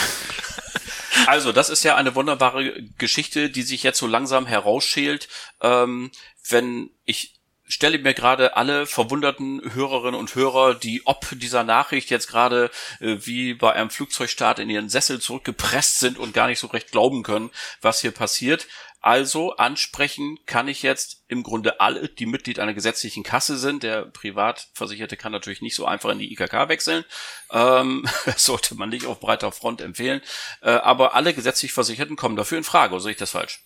Also, 1.27 1.51
das 1.51 1.69
ist 1.69 1.83
ja 1.83 1.95
eine 1.95 2.15
wunderbare 2.15 2.73
Geschichte, 2.97 3.49
die 3.51 3.61
sich 3.61 3.83
jetzt 3.83 3.99
so 3.99 4.07
langsam 4.07 4.47
herausschält. 4.47 5.27
Ähm, 5.61 6.11
wenn 6.49 6.89
ich 7.05 7.35
stelle 7.73 7.97
mir 7.97 8.13
gerade 8.13 8.55
alle 8.55 8.85
verwunderten 8.85 9.73
Hörerinnen 9.73 10.19
und 10.19 10.35
Hörer, 10.35 10.75
die 10.75 11.01
ob 11.05 11.27
dieser 11.33 11.63
Nachricht 11.63 12.09
jetzt 12.09 12.27
gerade 12.27 12.69
äh, 12.99 13.17
wie 13.21 13.53
bei 13.53 13.73
einem 13.73 13.89
Flugzeugstart 13.89 14.59
in 14.59 14.69
ihren 14.69 14.89
Sessel 14.89 15.19
zurückgepresst 15.19 15.99
sind 15.99 16.19
und 16.19 16.33
gar 16.33 16.47
nicht 16.47 16.59
so 16.59 16.67
recht 16.67 16.91
glauben 16.91 17.23
können, 17.23 17.49
was 17.81 18.01
hier 18.01 18.11
passiert. 18.11 18.67
Also 19.01 19.57
ansprechen 19.57 20.39
kann 20.45 20.69
ich 20.69 20.81
jetzt 20.81 21.23
im 21.27 21.43
Grunde 21.43 21.81
alle, 21.81 22.07
die 22.07 22.25
Mitglied 22.25 22.57
einer 22.57 22.73
gesetzlichen 22.73 23.23
Kasse 23.23 23.57
sind. 23.57 23.83
Der 23.83 24.03
Privatversicherte 24.05 25.17
kann 25.17 25.33
natürlich 25.33 25.61
nicht 25.61 25.75
so 25.75 25.85
einfach 25.85 26.11
in 26.11 26.19
die 26.19 26.31
IKK 26.31 26.69
wechseln. 26.69 27.03
Ähm, 27.51 28.07
sollte 28.37 28.75
man 28.75 28.87
nicht 28.87 29.05
auf 29.05 29.19
breiter 29.19 29.51
Front 29.51 29.81
empfehlen. 29.81 30.21
Äh, 30.61 30.69
aber 30.69 31.15
alle 31.15 31.33
gesetzlich 31.33 31.73
Versicherten 31.73 32.15
kommen 32.15 32.37
dafür 32.37 32.59
in 32.59 32.63
Frage. 32.63 32.93
Oder 32.93 33.03
sehe 33.03 33.11
ich 33.11 33.17
das 33.17 33.31
falsch? 33.31 33.61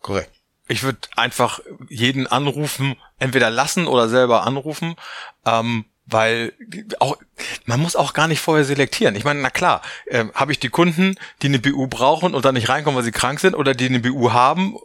Korrekt. 0.00 0.43
Ich 0.68 0.82
würde 0.82 0.98
einfach 1.16 1.60
jeden 1.88 2.26
anrufen, 2.26 2.96
entweder 3.18 3.50
lassen 3.50 3.86
oder 3.86 4.08
selber 4.08 4.46
anrufen, 4.46 4.96
ähm, 5.44 5.84
weil 6.06 6.52
auch 6.98 7.16
man 7.64 7.80
muss 7.80 7.96
auch 7.96 8.12
gar 8.12 8.28
nicht 8.28 8.40
vorher 8.40 8.64
selektieren. 8.64 9.16
Ich 9.16 9.24
meine, 9.24 9.40
na 9.40 9.50
klar, 9.50 9.80
äh, 10.06 10.26
habe 10.34 10.52
ich 10.52 10.58
die 10.58 10.68
Kunden, 10.68 11.16
die 11.42 11.46
eine 11.46 11.58
BU 11.58 11.86
brauchen 11.86 12.34
und 12.34 12.44
da 12.44 12.52
nicht 12.52 12.68
reinkommen, 12.68 12.96
weil 12.96 13.04
sie 13.04 13.12
krank 13.12 13.40
sind, 13.40 13.54
oder 13.54 13.74
die 13.74 13.86
eine 13.86 14.00
BU 14.00 14.32
haben 14.32 14.76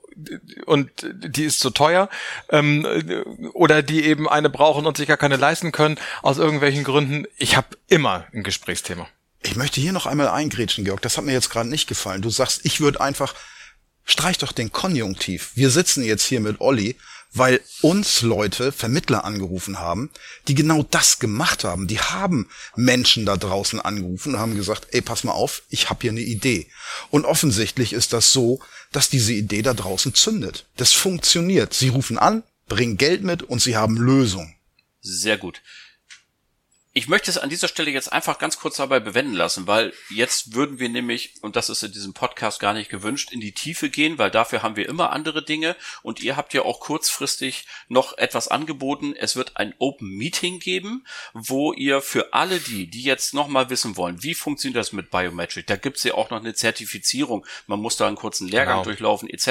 und 0.66 0.90
die 1.04 1.44
ist 1.44 1.60
zu 1.60 1.72
teuer, 1.72 2.10
ähm, 2.50 2.86
oder 3.54 3.82
die 3.82 4.06
eben 4.06 4.30
eine 4.30 4.50
brauchen 4.50 4.86
und 4.86 4.98
sich 4.98 5.08
gar 5.08 5.18
keine 5.18 5.36
leisten 5.36 5.72
können 5.72 6.00
aus 6.22 6.38
irgendwelchen 6.38 6.84
Gründen. 6.84 7.26
Ich 7.38 7.58
habe 7.58 7.68
immer 7.88 8.26
ein 8.34 8.44
Gesprächsthema. 8.44 9.08
Ich 9.42 9.56
möchte 9.56 9.80
hier 9.80 9.94
noch 9.94 10.06
einmal 10.06 10.28
eingrätschen, 10.28 10.84
Georg. 10.84 11.02
Das 11.02 11.18
hat 11.18 11.24
mir 11.24 11.34
jetzt 11.34 11.50
gerade 11.50 11.70
nicht 11.70 11.88
gefallen. 11.88 12.22
Du 12.22 12.30
sagst, 12.30 12.66
ich 12.66 12.82
würde 12.82 13.00
einfach, 13.00 13.34
streich 14.10 14.40
doch 14.40 14.52
den 14.52 14.72
Konjunktiv. 14.72 15.52
Wir 15.54 15.70
sitzen 15.70 16.04
jetzt 16.04 16.26
hier 16.26 16.40
mit 16.40 16.60
Olli, 16.60 16.96
weil 17.32 17.62
uns 17.82 18.24
Leute, 18.24 18.72
Vermittler 18.72 19.24
angerufen 19.24 19.78
haben, 19.78 20.10
die 20.48 20.56
genau 20.56 20.82
das 20.82 21.20
gemacht 21.20 21.64
haben. 21.64 21.88
Die 21.88 22.00
haben 22.00 22.50
Menschen 22.76 23.26
da 23.28 23.38
draußen 23.38 23.80
angerufen 23.80 24.34
und 24.34 24.40
haben 24.40 24.56
gesagt, 24.56 24.88
ey, 24.92 25.02
pass 25.02 25.24
mal 25.24 25.34
auf, 25.34 25.62
ich 25.70 25.92
habe 25.92 26.02
hier 26.02 26.12
eine 26.12 26.22
Idee. 26.22 26.68
Und 27.12 27.26
offensichtlich 27.26 27.94
ist 27.94 28.14
das 28.14 28.34
so, 28.34 28.60
dass 28.92 29.10
diese 29.10 29.34
Idee 29.34 29.62
da 29.62 29.76
draußen 29.76 30.16
zündet. 30.16 30.66
Das 30.76 30.92
funktioniert. 30.92 31.76
Sie 31.76 31.90
rufen 31.90 32.18
an, 32.18 32.42
bringen 32.68 32.98
Geld 32.98 33.24
mit 33.24 33.44
und 33.44 33.62
sie 33.62 33.78
haben 33.78 33.96
Lösungen. 33.96 34.56
Sehr 35.02 35.38
gut. 35.38 35.62
Ich 37.00 37.08
möchte 37.08 37.32
es 37.32 37.38
an 37.38 37.50
dieser 37.50 37.70
Stelle 37.70 37.92
jetzt 37.92 38.12
einfach 38.12 38.40
ganz 38.40 38.60
kurz 38.60 38.76
dabei 38.76 39.00
bewenden 39.00 39.34
lassen, 39.34 39.68
weil 39.68 39.94
jetzt 40.10 40.54
würden 40.54 40.80
wir 40.80 40.90
nämlich, 40.90 41.34
und 41.42 41.56
das 41.56 41.70
ist 41.70 41.82
in 41.82 41.94
diesem 41.94 42.14
Podcast 42.14 42.60
gar 42.60 42.74
nicht 42.74 42.90
gewünscht, 42.90 43.32
in 43.32 43.40
die 43.40 43.54
Tiefe 43.54 43.90
gehen, 43.90 44.18
weil 44.18 44.30
dafür 44.30 44.64
haben 44.64 44.76
wir 44.76 44.90
immer 44.90 45.14
andere 45.14 45.42
Dinge 45.42 45.78
und 46.04 46.20
ihr 46.20 46.36
habt 46.36 46.54
ja 46.54 46.64
auch 46.64 46.82
kurzfristig 46.82 47.66
noch 47.88 48.18
etwas 48.18 48.50
angeboten. 48.50 49.16
Es 49.18 49.38
wird 49.38 49.56
ein 49.56 49.74
Open 49.80 50.10
Meeting 50.10 50.60
geben, 50.60 51.06
wo 51.32 51.72
ihr 51.72 52.02
für 52.02 52.34
alle 52.34 52.60
die, 52.60 52.88
die 52.88 53.04
jetzt 53.04 53.34
nochmal 53.34 53.70
wissen 53.70 53.96
wollen, 53.96 54.22
wie 54.22 54.34
funktioniert 54.34 54.76
das 54.76 54.92
mit 54.92 55.10
Biometric, 55.10 55.68
da 55.68 55.78
gibt's 55.78 56.04
ja 56.04 56.16
auch 56.16 56.30
noch 56.32 56.42
eine 56.42 56.54
Zertifizierung, 56.54 57.46
man 57.66 57.80
muss 57.80 57.96
da 57.96 58.08
einen 58.08 58.18
kurzen 58.18 58.50
Lehrgang 58.50 58.70
Genau. 58.80 58.84
durchlaufen 58.84 59.30
etc. 59.30 59.46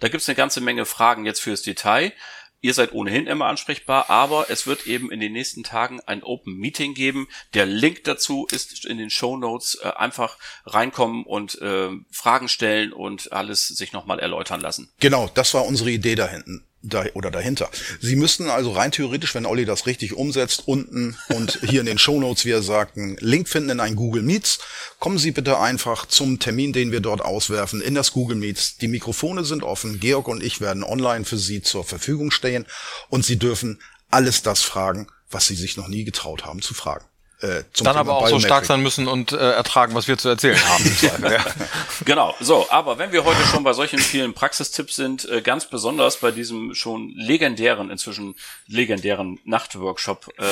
Da 0.00 0.08
gibt's 0.08 0.26
eine 0.26 0.36
ganze 0.36 0.62
Menge 0.62 0.86
Fragen 0.86 1.26
jetzt 1.26 1.42
fürs 1.42 1.60
Detail. 1.60 2.14
Ihr 2.60 2.74
seid 2.74 2.92
ohnehin 2.92 3.26
immer 3.26 3.46
ansprechbar, 3.46 4.10
aber 4.10 4.50
es 4.50 4.66
wird 4.66 4.86
eben 4.86 5.12
in 5.12 5.20
den 5.20 5.32
nächsten 5.32 5.62
Tagen 5.62 6.00
ein 6.06 6.22
Open 6.22 6.56
Meeting 6.56 6.94
geben. 6.94 7.28
Der 7.54 7.66
Link 7.66 8.04
dazu 8.04 8.46
ist 8.50 8.84
in 8.84 8.98
den 8.98 9.10
Show 9.10 9.36
Notes. 9.36 9.78
Äh, 9.82 9.90
einfach 9.96 10.38
reinkommen 10.66 11.24
und 11.24 11.60
äh, 11.60 11.90
Fragen 12.10 12.48
stellen 12.48 12.92
und 12.92 13.32
alles 13.32 13.68
sich 13.68 13.92
nochmal 13.92 14.18
erläutern 14.18 14.60
lassen. 14.60 14.90
Genau, 14.98 15.30
das 15.34 15.54
war 15.54 15.66
unsere 15.66 15.90
Idee 15.90 16.16
da 16.16 16.28
hinten. 16.28 16.67
Da, 16.80 17.06
oder 17.14 17.32
dahinter. 17.32 17.68
Sie 18.00 18.14
müssten 18.14 18.48
also 18.48 18.70
rein 18.70 18.92
theoretisch, 18.92 19.34
wenn 19.34 19.46
Olli 19.46 19.64
das 19.64 19.86
richtig 19.86 20.12
umsetzt, 20.12 20.62
unten 20.66 21.18
und 21.28 21.58
hier 21.62 21.80
in 21.80 21.86
den 21.86 21.98
Shownotes, 21.98 22.44
wie 22.44 22.52
er 22.52 22.62
sagt, 22.62 22.96
einen 22.96 23.16
Link 23.16 23.48
finden 23.48 23.70
in 23.70 23.80
ein 23.80 23.96
Google 23.96 24.22
Meets. 24.22 24.60
Kommen 25.00 25.18
Sie 25.18 25.32
bitte 25.32 25.58
einfach 25.58 26.06
zum 26.06 26.38
Termin, 26.38 26.72
den 26.72 26.92
wir 26.92 27.00
dort 27.00 27.20
auswerfen, 27.20 27.80
in 27.80 27.96
das 27.96 28.12
Google 28.12 28.36
Meets. 28.36 28.76
Die 28.76 28.86
Mikrofone 28.86 29.44
sind 29.44 29.64
offen. 29.64 29.98
Georg 29.98 30.28
und 30.28 30.40
ich 30.40 30.60
werden 30.60 30.84
online 30.84 31.24
für 31.24 31.36
Sie 31.36 31.62
zur 31.62 31.82
Verfügung 31.82 32.30
stehen 32.30 32.64
und 33.08 33.24
Sie 33.24 33.40
dürfen 33.40 33.80
alles 34.08 34.42
das 34.42 34.62
fragen, 34.62 35.08
was 35.32 35.48
Sie 35.48 35.56
sich 35.56 35.76
noch 35.76 35.88
nie 35.88 36.04
getraut 36.04 36.44
haben 36.44 36.62
zu 36.62 36.74
fragen. 36.74 37.04
Äh, 37.40 37.62
zum 37.72 37.84
Dann 37.84 37.94
Thema 37.94 38.00
aber 38.00 38.12
auch 38.14 38.18
Biometric. 38.20 38.40
so 38.42 38.46
stark 38.46 38.66
sein 38.66 38.82
müssen 38.82 39.06
und 39.06 39.32
äh, 39.32 39.36
ertragen, 39.36 39.94
was 39.94 40.08
wir 40.08 40.18
zu 40.18 40.28
erzählen 40.28 40.58
haben. 40.68 40.96
ja. 41.22 41.44
Genau, 42.04 42.34
so, 42.40 42.66
aber 42.70 42.98
wenn 42.98 43.12
wir 43.12 43.24
heute 43.24 43.42
schon 43.44 43.64
bei 43.64 43.72
solchen 43.72 43.98
vielen 43.98 44.34
Praxistipps 44.34 44.96
sind, 44.96 45.28
äh, 45.28 45.40
ganz 45.42 45.66
besonders 45.66 46.16
bei 46.18 46.30
diesem 46.30 46.74
schon 46.74 47.12
legendären, 47.14 47.90
inzwischen 47.90 48.34
legendären 48.66 49.38
Nachtworkshop, 49.44 50.28
ähm, 50.38 50.46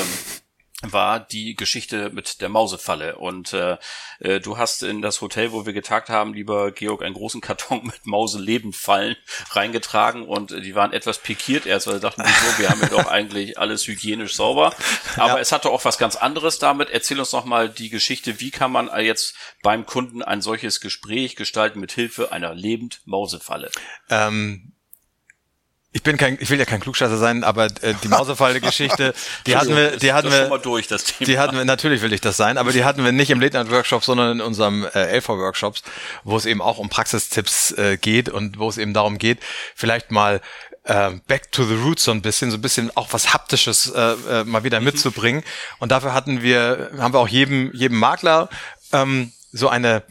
war 0.82 1.20
die 1.20 1.54
Geschichte 1.54 2.10
mit 2.10 2.42
der 2.42 2.50
Mausefalle. 2.50 3.16
Und 3.16 3.54
äh, 3.54 3.78
äh, 4.20 4.40
du 4.40 4.58
hast 4.58 4.82
in 4.82 5.00
das 5.00 5.22
Hotel, 5.22 5.52
wo 5.52 5.64
wir 5.64 5.72
getagt 5.72 6.10
haben, 6.10 6.34
lieber 6.34 6.70
Georg, 6.70 7.02
einen 7.02 7.14
großen 7.14 7.40
Karton 7.40 7.86
mit 7.86 8.04
Mauselebendfallen 8.04 9.16
reingetragen 9.50 10.26
und 10.26 10.50
die 10.50 10.74
waren 10.74 10.92
etwas 10.92 11.18
pikiert 11.18 11.64
erst, 11.64 11.86
weil 11.86 11.94
sie 11.94 12.00
dachten, 12.00 12.22
wieso, 12.24 12.58
wir 12.58 12.68
haben 12.68 12.80
ja 12.82 12.88
doch 12.88 13.06
eigentlich 13.06 13.58
alles 13.58 13.86
hygienisch 13.86 14.34
sauber. 14.34 14.74
Aber 15.16 15.36
ja. 15.36 15.38
es 15.38 15.50
hatte 15.50 15.70
auch 15.70 15.84
was 15.86 15.96
ganz 15.96 16.16
anderes 16.16 16.58
damit. 16.58 16.90
Erzähl 16.90 17.18
uns 17.18 17.32
noch 17.32 17.46
mal 17.46 17.70
die 17.70 17.88
Geschichte, 17.88 18.40
wie 18.40 18.50
kann 18.50 18.70
man 18.70 18.90
jetzt 19.00 19.34
beim 19.62 19.86
Kunden 19.86 20.22
ein 20.22 20.42
solches 20.42 20.80
Gespräch 20.80 21.36
gestalten 21.36 21.80
mit 21.80 21.92
Hilfe 21.92 22.32
einer 22.32 22.54
lebend 22.54 23.00
Mausefalle? 23.06 23.70
Ähm 24.10 24.75
ich 25.96 26.02
bin 26.02 26.18
kein, 26.18 26.36
ich 26.38 26.50
will 26.50 26.58
ja 26.58 26.66
kein 26.66 26.80
Klugscheißer 26.80 27.16
sein, 27.16 27.42
aber 27.42 27.68
äh, 27.80 27.94
die 28.02 28.08
Mausefalle-Geschichte, 28.08 29.14
die 29.46 29.56
hatten 29.56 29.74
wir, 29.74 29.96
die 29.96 30.12
hatten 30.12 30.30
wir, 30.30 30.58
durch, 30.58 30.88
die 31.20 31.38
hatten 31.38 31.56
wir, 31.56 31.64
natürlich 31.64 32.02
will 32.02 32.12
ich 32.12 32.20
das 32.20 32.36
sein, 32.36 32.58
aber 32.58 32.70
die 32.72 32.84
hatten 32.84 33.02
wir 33.02 33.12
nicht 33.12 33.30
im 33.30 33.40
Late 33.40 33.56
Night 33.56 33.70
Workshop, 33.70 34.04
sondern 34.04 34.32
in 34.32 34.40
unserem 34.42 34.84
äh, 34.84 35.16
LV 35.16 35.30
Workshops, 35.30 35.82
wo 36.22 36.36
es 36.36 36.44
eben 36.44 36.60
auch 36.60 36.76
um 36.76 36.90
Praxistipps 36.90 37.72
äh, 37.72 37.96
geht 37.96 38.28
und 38.28 38.58
wo 38.58 38.68
es 38.68 38.76
eben 38.76 38.92
darum 38.92 39.16
geht, 39.16 39.38
vielleicht 39.74 40.10
mal 40.10 40.42
äh, 40.84 41.12
back 41.28 41.50
to 41.50 41.64
the 41.64 41.76
roots 41.76 42.04
so 42.04 42.10
ein 42.10 42.20
bisschen, 42.20 42.50
so 42.50 42.58
ein 42.58 42.62
bisschen 42.62 42.94
auch 42.94 43.14
was 43.14 43.32
haptisches 43.32 43.88
äh, 43.88 44.00
äh, 44.28 44.44
mal 44.44 44.64
wieder 44.64 44.80
mhm. 44.80 44.86
mitzubringen. 44.86 45.44
Und 45.78 45.92
dafür 45.92 46.12
hatten 46.12 46.42
wir, 46.42 46.90
haben 46.98 47.14
wir 47.14 47.20
auch 47.20 47.28
jedem, 47.28 47.72
jedem 47.72 47.98
Makler 47.98 48.50
ähm, 48.92 49.32
so 49.50 49.70
eine 49.70 50.02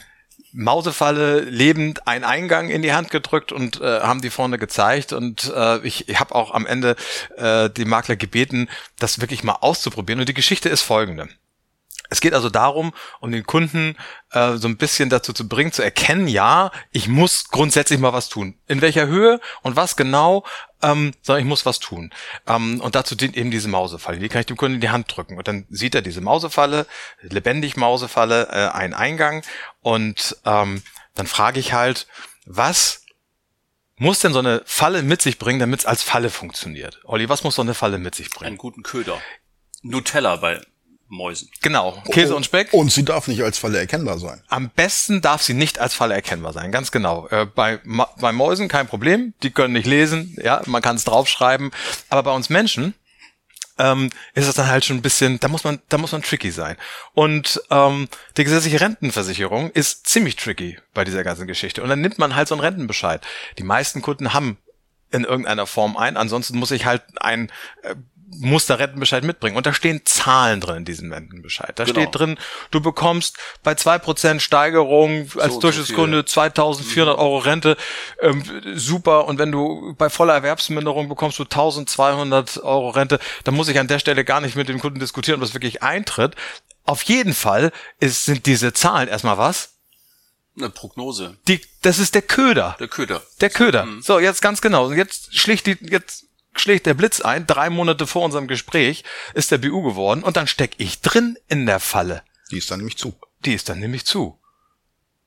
Mausefalle 0.55 1.41
lebend 1.41 2.07
einen 2.07 2.23
Eingang 2.23 2.69
in 2.69 2.81
die 2.81 2.93
Hand 2.93 3.11
gedrückt 3.11 3.51
und 3.51 3.81
äh, 3.81 3.99
haben 3.99 4.21
die 4.21 4.29
vorne 4.29 4.57
gezeigt 4.57 5.11
und 5.11 5.51
äh, 5.53 5.79
ich, 5.85 6.07
ich 6.07 6.19
habe 6.19 6.33
auch 6.33 6.53
am 6.53 6.65
Ende 6.65 6.95
äh, 7.35 7.69
die 7.69 7.83
Makler 7.83 8.15
gebeten, 8.15 8.69
das 8.97 9.19
wirklich 9.19 9.43
mal 9.43 9.57
auszuprobieren 9.59 10.21
und 10.21 10.29
die 10.29 10.33
Geschichte 10.33 10.69
ist 10.69 10.81
folgende. 10.81 11.27
Es 12.09 12.21
geht 12.21 12.33
also 12.33 12.49
darum, 12.49 12.93
um 13.19 13.31
den 13.31 13.45
Kunden 13.45 13.95
äh, 14.31 14.57
so 14.57 14.67
ein 14.67 14.77
bisschen 14.77 15.09
dazu 15.09 15.33
zu 15.33 15.47
bringen, 15.47 15.71
zu 15.71 15.81
erkennen, 15.81 16.27
ja, 16.27 16.71
ich 16.91 17.07
muss 17.07 17.49
grundsätzlich 17.49 17.99
mal 17.99 18.13
was 18.13 18.29
tun. 18.29 18.57
In 18.67 18.81
welcher 18.81 19.07
Höhe 19.07 19.39
und 19.61 19.75
was 19.75 19.95
genau, 19.95 20.43
ähm, 20.81 21.13
sondern 21.21 21.43
ich 21.43 21.49
muss 21.49 21.65
was 21.65 21.79
tun. 21.79 22.11
Ähm, 22.47 22.81
und 22.81 22.95
dazu 22.95 23.15
dient 23.15 23.35
eben 23.35 23.51
diese 23.51 23.67
Mausefalle. 23.67 24.19
Die 24.19 24.29
kann 24.29 24.41
ich 24.41 24.45
dem 24.45 24.57
Kunden 24.57 24.75
in 24.75 24.81
die 24.81 24.89
Hand 24.89 25.15
drücken. 25.15 25.37
Und 25.37 25.47
dann 25.47 25.65
sieht 25.69 25.95
er 25.95 26.01
diese 26.01 26.21
Mausefalle, 26.21 26.85
lebendig 27.21 27.77
Mausefalle, 27.77 28.47
äh, 28.51 28.69
einen 28.75 28.93
Eingang. 28.93 29.43
Und 29.81 30.37
ähm, 30.45 30.83
dann 31.15 31.27
frage 31.27 31.59
ich 31.59 31.73
halt, 31.73 32.07
was 32.45 33.05
muss 33.97 34.19
denn 34.19 34.33
so 34.33 34.39
eine 34.39 34.61
Falle 34.65 35.01
mit 35.03 35.21
sich 35.21 35.39
bringen, 35.39 35.59
damit 35.59 35.81
es 35.81 35.85
als 35.85 36.03
Falle 36.03 36.29
funktioniert? 36.29 36.99
Olli, 37.05 37.29
was 37.29 37.43
muss 37.43 37.55
so 37.55 37.61
eine 37.61 37.73
Falle 37.73 37.97
mit 37.97 38.15
sich 38.15 38.29
bringen? 38.29 38.47
Einen 38.47 38.57
guten 38.57 38.83
Köder. 38.83 39.21
Nutella 39.81 40.35
bei 40.37 40.61
Mäusen. 41.07 41.49
Genau, 41.61 42.01
Käse 42.11 42.33
oh, 42.33 42.37
und 42.37 42.45
Speck. 42.45 42.73
Und 42.73 42.91
sie 42.91 43.05
darf 43.05 43.27
nicht 43.27 43.43
als 43.43 43.57
Falle 43.57 43.77
erkennbar 43.77 44.17
sein. 44.17 44.41
Am 44.47 44.69
besten 44.69 45.21
darf 45.21 45.41
sie 45.41 45.53
nicht 45.53 45.79
als 45.79 45.93
Falle 45.93 46.15
erkennbar 46.15 46.53
sein, 46.53 46.71
ganz 46.71 46.91
genau. 46.91 47.27
Äh, 47.27 47.45
bei, 47.45 47.79
bei 48.19 48.31
Mäusen 48.31 48.67
kein 48.67 48.87
Problem, 48.87 49.33
die 49.43 49.51
können 49.51 49.73
nicht 49.73 49.85
lesen, 49.85 50.35
ja, 50.41 50.61
man 50.65 50.81
kann 50.81 50.95
es 50.95 51.03
draufschreiben. 51.03 51.71
Aber 52.09 52.23
bei 52.23 52.31
uns 52.31 52.49
Menschen 52.49 52.95
ähm, 53.77 54.11
ist 54.33 54.47
es 54.47 54.55
dann 54.55 54.67
halt 54.67 54.85
schon 54.85 54.97
ein 54.97 55.01
bisschen, 55.01 55.39
da 55.39 55.47
muss 55.47 55.63
man, 55.63 55.79
da 55.89 55.97
muss 55.97 56.11
man 56.11 56.21
tricky 56.21 56.51
sein. 56.51 56.77
Und 57.13 57.61
ähm, 57.69 58.07
die 58.37 58.43
gesetzliche 58.43 58.81
Rentenversicherung 58.81 59.71
ist 59.71 60.07
ziemlich 60.07 60.35
tricky 60.35 60.79
bei 60.93 61.03
dieser 61.03 61.23
ganzen 61.23 61.47
Geschichte. 61.47 61.83
Und 61.83 61.89
dann 61.89 62.01
nimmt 62.01 62.17
man 62.17 62.35
halt 62.35 62.47
so 62.47 62.55
einen 62.55 62.61
Rentenbescheid. 62.61 63.21
Die 63.57 63.63
meisten 63.63 64.01
Kunden 64.01 64.33
haben 64.33 64.57
in 65.11 65.23
irgendeiner 65.23 65.67
Form 65.67 65.97
ein. 65.97 66.17
Ansonsten 66.17 66.57
muss 66.57 66.71
ich 66.71 66.85
halt 66.85 67.03
ein 67.17 67.51
äh, 67.83 67.95
muss 68.27 68.65
der 68.65 68.79
Rentenbescheid 68.79 69.23
mitbringen. 69.23 69.55
Und 69.55 69.65
da 69.65 69.73
stehen 69.73 70.01
Zahlen 70.05 70.59
drin 70.59 70.77
in 70.77 70.85
diesem 70.85 71.11
Rentenbescheid. 71.11 71.77
Da 71.77 71.83
genau. 71.83 71.99
steht 71.99 72.15
drin, 72.15 72.37
du 72.71 72.81
bekommst 72.81 73.37
bei 73.63 73.75
zwei 73.75 73.97
Prozent 73.97 74.41
Steigerung 74.41 75.29
als 75.37 75.55
so 75.55 75.59
Durchschnittskunde 75.59 76.17
so 76.17 76.23
2400 76.23 77.17
Euro 77.17 77.37
Rente. 77.37 77.77
Ähm, 78.21 78.43
super. 78.75 79.25
Und 79.25 79.39
wenn 79.39 79.51
du 79.51 79.95
bei 79.97 80.09
voller 80.09 80.33
Erwerbsminderung 80.33 81.09
bekommst 81.09 81.39
du 81.39 81.43
1200 81.43 82.63
Euro 82.63 82.89
Rente, 82.89 83.19
dann 83.43 83.55
muss 83.55 83.67
ich 83.67 83.79
an 83.79 83.87
der 83.87 83.99
Stelle 83.99 84.25
gar 84.25 84.41
nicht 84.41 84.55
mit 84.55 84.69
dem 84.69 84.79
Kunden 84.79 84.99
diskutieren, 84.99 85.35
ob 85.35 85.41
das 85.41 85.53
wirklich 85.53 85.83
eintritt. 85.83 86.35
Auf 86.83 87.01
jeden 87.03 87.33
Fall 87.33 87.71
ist, 87.99 88.25
sind 88.25 88.45
diese 88.45 88.73
Zahlen 88.73 89.07
erstmal 89.07 89.37
was? 89.37 89.75
Eine 90.57 90.69
Prognose. 90.69 91.37
Die, 91.47 91.61
das 91.81 91.99
ist 91.99 92.15
der 92.15 92.21
Köder. 92.21 92.77
Der 92.79 92.87
Köder. 92.87 93.21
Der 93.41 93.49
Köder. 93.49 93.85
Mhm. 93.85 94.01
So, 94.01 94.19
jetzt 94.19 94.41
ganz 94.41 94.61
genau. 94.61 94.91
Jetzt 94.91 95.35
schlicht 95.35 95.65
die, 95.65 95.77
jetzt 95.81 96.25
schlägt 96.59 96.85
der 96.85 96.93
Blitz 96.93 97.21
ein, 97.21 97.47
drei 97.47 97.69
Monate 97.69 98.07
vor 98.07 98.23
unserem 98.23 98.47
Gespräch 98.47 99.03
ist 99.33 99.51
der 99.51 99.57
BU 99.57 99.81
geworden 99.81 100.23
und 100.23 100.37
dann 100.37 100.47
steck 100.47 100.71
ich 100.77 101.01
drin 101.01 101.37
in 101.47 101.65
der 101.65 101.79
Falle. 101.79 102.23
Die 102.51 102.57
ist 102.57 102.71
dann 102.71 102.79
nämlich 102.79 102.97
zu. 102.97 103.15
Die 103.43 103.53
ist 103.53 103.69
dann 103.69 103.79
nämlich 103.79 104.05
zu. 104.05 104.39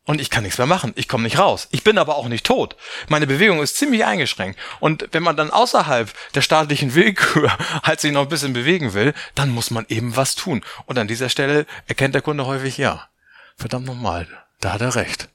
Und 0.08 0.22
ich 0.22 0.30
kann 0.30 0.42
nichts 0.42 0.56
mehr 0.56 0.66
machen. 0.66 0.94
Ich 0.96 1.06
komme 1.06 1.24
nicht 1.24 1.38
raus. 1.38 1.68
Ich 1.70 1.84
bin 1.84 1.98
aber 1.98 2.16
auch 2.16 2.28
nicht 2.28 2.46
tot. 2.46 2.76
Meine 3.08 3.26
Bewegung 3.26 3.62
ist 3.62 3.76
ziemlich 3.76 4.06
eingeschränkt. 4.06 4.58
Und 4.80 5.06
wenn 5.12 5.22
man 5.22 5.36
dann 5.36 5.50
außerhalb 5.50 6.10
der 6.32 6.40
staatlichen 6.40 6.94
Willkür 6.94 7.54
halt 7.82 8.00
sich 8.00 8.12
noch 8.12 8.22
ein 8.22 8.30
bisschen 8.30 8.54
bewegen 8.54 8.94
will, 8.94 9.12
dann 9.34 9.50
muss 9.50 9.70
man 9.70 9.84
eben 9.90 10.16
was 10.16 10.34
tun. 10.34 10.64
Und 10.86 10.98
an 10.98 11.08
dieser 11.08 11.28
Stelle 11.28 11.66
erkennt 11.88 12.14
der 12.14 12.22
Kunde 12.22 12.46
häufig, 12.46 12.78
ja, 12.78 13.10
verdammt 13.58 13.84
nochmal, 13.84 14.26
da 14.60 14.72
hat 14.72 14.80
er 14.80 14.94
recht. 14.94 15.28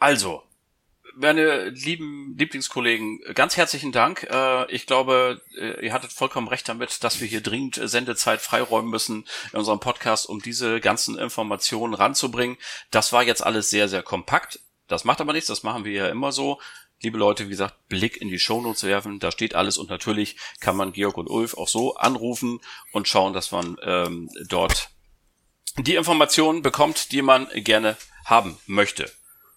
Also, 0.00 0.42
meine 1.16 1.68
lieben 1.70 2.36
Lieblingskollegen, 2.36 3.20
ganz 3.34 3.56
herzlichen 3.56 3.92
Dank. 3.92 4.24
Äh, 4.30 4.70
ich 4.70 4.86
glaube, 4.86 5.42
äh, 5.58 5.84
ihr 5.84 5.92
hattet 5.92 6.12
vollkommen 6.12 6.48
recht 6.48 6.68
damit, 6.68 7.04
dass 7.04 7.20
wir 7.20 7.26
hier 7.26 7.40
dringend 7.40 7.80
Sendezeit 7.82 8.40
freiräumen 8.40 8.90
müssen 8.90 9.24
in 9.52 9.58
unserem 9.58 9.80
Podcast, 9.80 10.28
um 10.28 10.40
diese 10.40 10.80
ganzen 10.80 11.18
Informationen 11.18 11.94
ranzubringen. 11.94 12.56
Das 12.90 13.12
war 13.12 13.22
jetzt 13.22 13.44
alles 13.44 13.70
sehr, 13.70 13.88
sehr 13.88 14.02
kompakt. 14.02 14.60
Das 14.88 15.04
macht 15.04 15.20
aber 15.20 15.32
nichts, 15.32 15.48
das 15.48 15.62
machen 15.62 15.84
wir 15.84 15.92
ja 15.92 16.08
immer 16.08 16.32
so. 16.32 16.60
Liebe 17.00 17.18
Leute, 17.18 17.46
wie 17.46 17.50
gesagt, 17.50 17.88
Blick 17.88 18.16
in 18.16 18.28
die 18.28 18.38
Shownotes 18.38 18.84
werfen, 18.84 19.18
da 19.18 19.30
steht 19.30 19.54
alles 19.54 19.78
und 19.78 19.90
natürlich 19.90 20.36
kann 20.60 20.76
man 20.76 20.92
Georg 20.92 21.16
und 21.18 21.28
Ulf 21.28 21.54
auch 21.54 21.68
so 21.68 21.96
anrufen 21.96 22.60
und 22.92 23.08
schauen, 23.08 23.32
dass 23.32 23.50
man 23.50 23.76
ähm, 23.82 24.30
dort 24.48 24.90
die 25.76 25.96
Informationen 25.96 26.62
bekommt, 26.62 27.12
die 27.12 27.22
man 27.22 27.48
gerne 27.54 27.96
haben 28.24 28.58
möchte. 28.66 29.10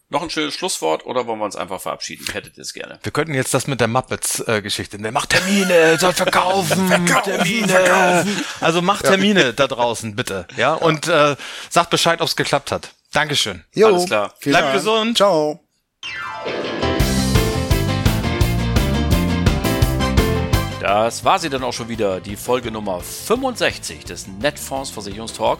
Noch 0.09 0.21
ein 0.21 0.29
schönes 0.29 0.53
Schlusswort 0.53 1.05
oder 1.05 1.27
wollen 1.27 1.39
wir 1.39 1.45
uns 1.45 1.57
einfach 1.57 1.81
verabschieden? 1.81 2.25
Hättet 2.31 2.57
ihr 2.57 2.61
es 2.61 2.73
gerne? 2.73 2.97
Wir 3.03 3.11
könnten 3.11 3.33
jetzt 3.33 3.53
das 3.53 3.67
mit 3.67 3.81
der 3.81 3.89
Muppets-Geschichte. 3.89 4.95
Äh, 4.97 5.01
der 5.01 5.11
macht 5.11 5.31
Termine, 5.31 5.97
soll 5.99 6.13
verkaufen, 6.13 6.87
verkaufen 6.87 7.23
Termine. 7.23 7.67
Verkaufen. 7.67 8.45
Also 8.61 8.81
macht 8.81 9.03
Termine 9.05 9.53
da 9.53 9.67
draußen, 9.67 10.15
bitte. 10.15 10.47
Ja, 10.55 10.75
und 10.75 11.09
äh, 11.09 11.35
sagt 11.69 11.89
Bescheid, 11.89 12.21
ob 12.21 12.27
es 12.27 12.37
geklappt 12.37 12.71
hat. 12.71 12.93
Dankeschön. 13.11 13.65
Jo, 13.73 13.87
Alles 13.87 14.05
klar. 14.05 14.33
Bleibt 14.41 14.73
gesund. 14.73 15.17
Ciao. 15.17 15.66
Das 20.87 21.25
war 21.25 21.37
sie 21.37 21.49
dann 21.49 21.65
auch 21.65 21.73
schon 21.73 21.89
wieder, 21.89 22.21
die 22.21 22.37
Folge 22.37 22.71
Nummer 22.71 23.01
65 23.01 24.05
des 24.05 24.25
Netfonds 24.25 24.89
Versicherungstalk. 24.89 25.59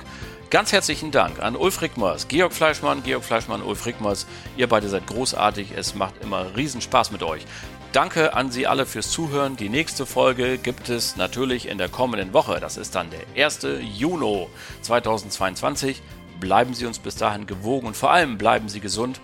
Ganz 0.50 0.72
herzlichen 0.72 1.12
Dank 1.12 1.42
an 1.42 1.58
Ulf 1.58 1.82
Rickmers, 1.82 2.30
Georg 2.30 2.54
Fleischmann, 2.54 3.04
Georg 3.04 3.26
Fleischmann, 3.26 3.62
Ulf 3.62 3.86
Rickmers. 3.86 4.26
Ihr 4.56 4.68
beide 4.70 4.88
seid 4.88 5.06
großartig, 5.06 5.74
es 5.76 5.96
macht 5.96 6.14
immer 6.24 6.56
riesen 6.56 6.80
Spaß 6.80 7.12
mit 7.12 7.24
euch. 7.24 7.46
Danke 7.92 8.36
an 8.36 8.52
Sie 8.52 8.68
alle 8.68 8.86
fürs 8.86 9.12
Zuhören. 9.12 9.58
Die 9.58 9.68
nächste 9.68 10.06
Folge 10.06 10.58
gibt 10.58 10.88
es 10.88 11.18
natürlich 11.18 11.68
in 11.68 11.78
der 11.78 11.90
kommenden 11.90 12.32
Woche. 12.32 12.62
Das 12.62 12.78
ist 12.78 12.96
dann 12.96 13.10
der 13.10 13.46
1. 13.46 13.68
Juni 13.82 14.48
2022. 14.82 16.02
Bleiben 16.40 16.74
Sie 16.74 16.86
uns 16.86 17.00
bis 17.00 17.18
dahin 17.18 17.48
gewogen 17.48 17.88
und 17.88 17.98
vor 17.98 18.12
allem 18.12 18.38
bleiben 18.38 18.70
Sie 18.70 18.80
gesund. 18.80 19.20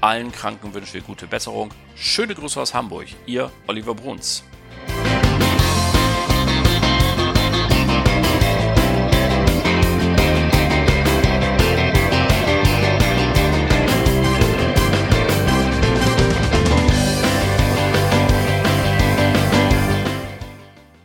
Allen 0.00 0.30
Kranken 0.30 0.72
wünschen 0.72 0.94
wir 0.94 1.02
gute 1.02 1.26
Besserung. 1.26 1.70
Schöne 1.96 2.36
Grüße 2.36 2.60
aus 2.60 2.74
Hamburg. 2.74 3.08
Ihr 3.26 3.50
Oliver 3.66 3.96
Bruns. 3.96 4.44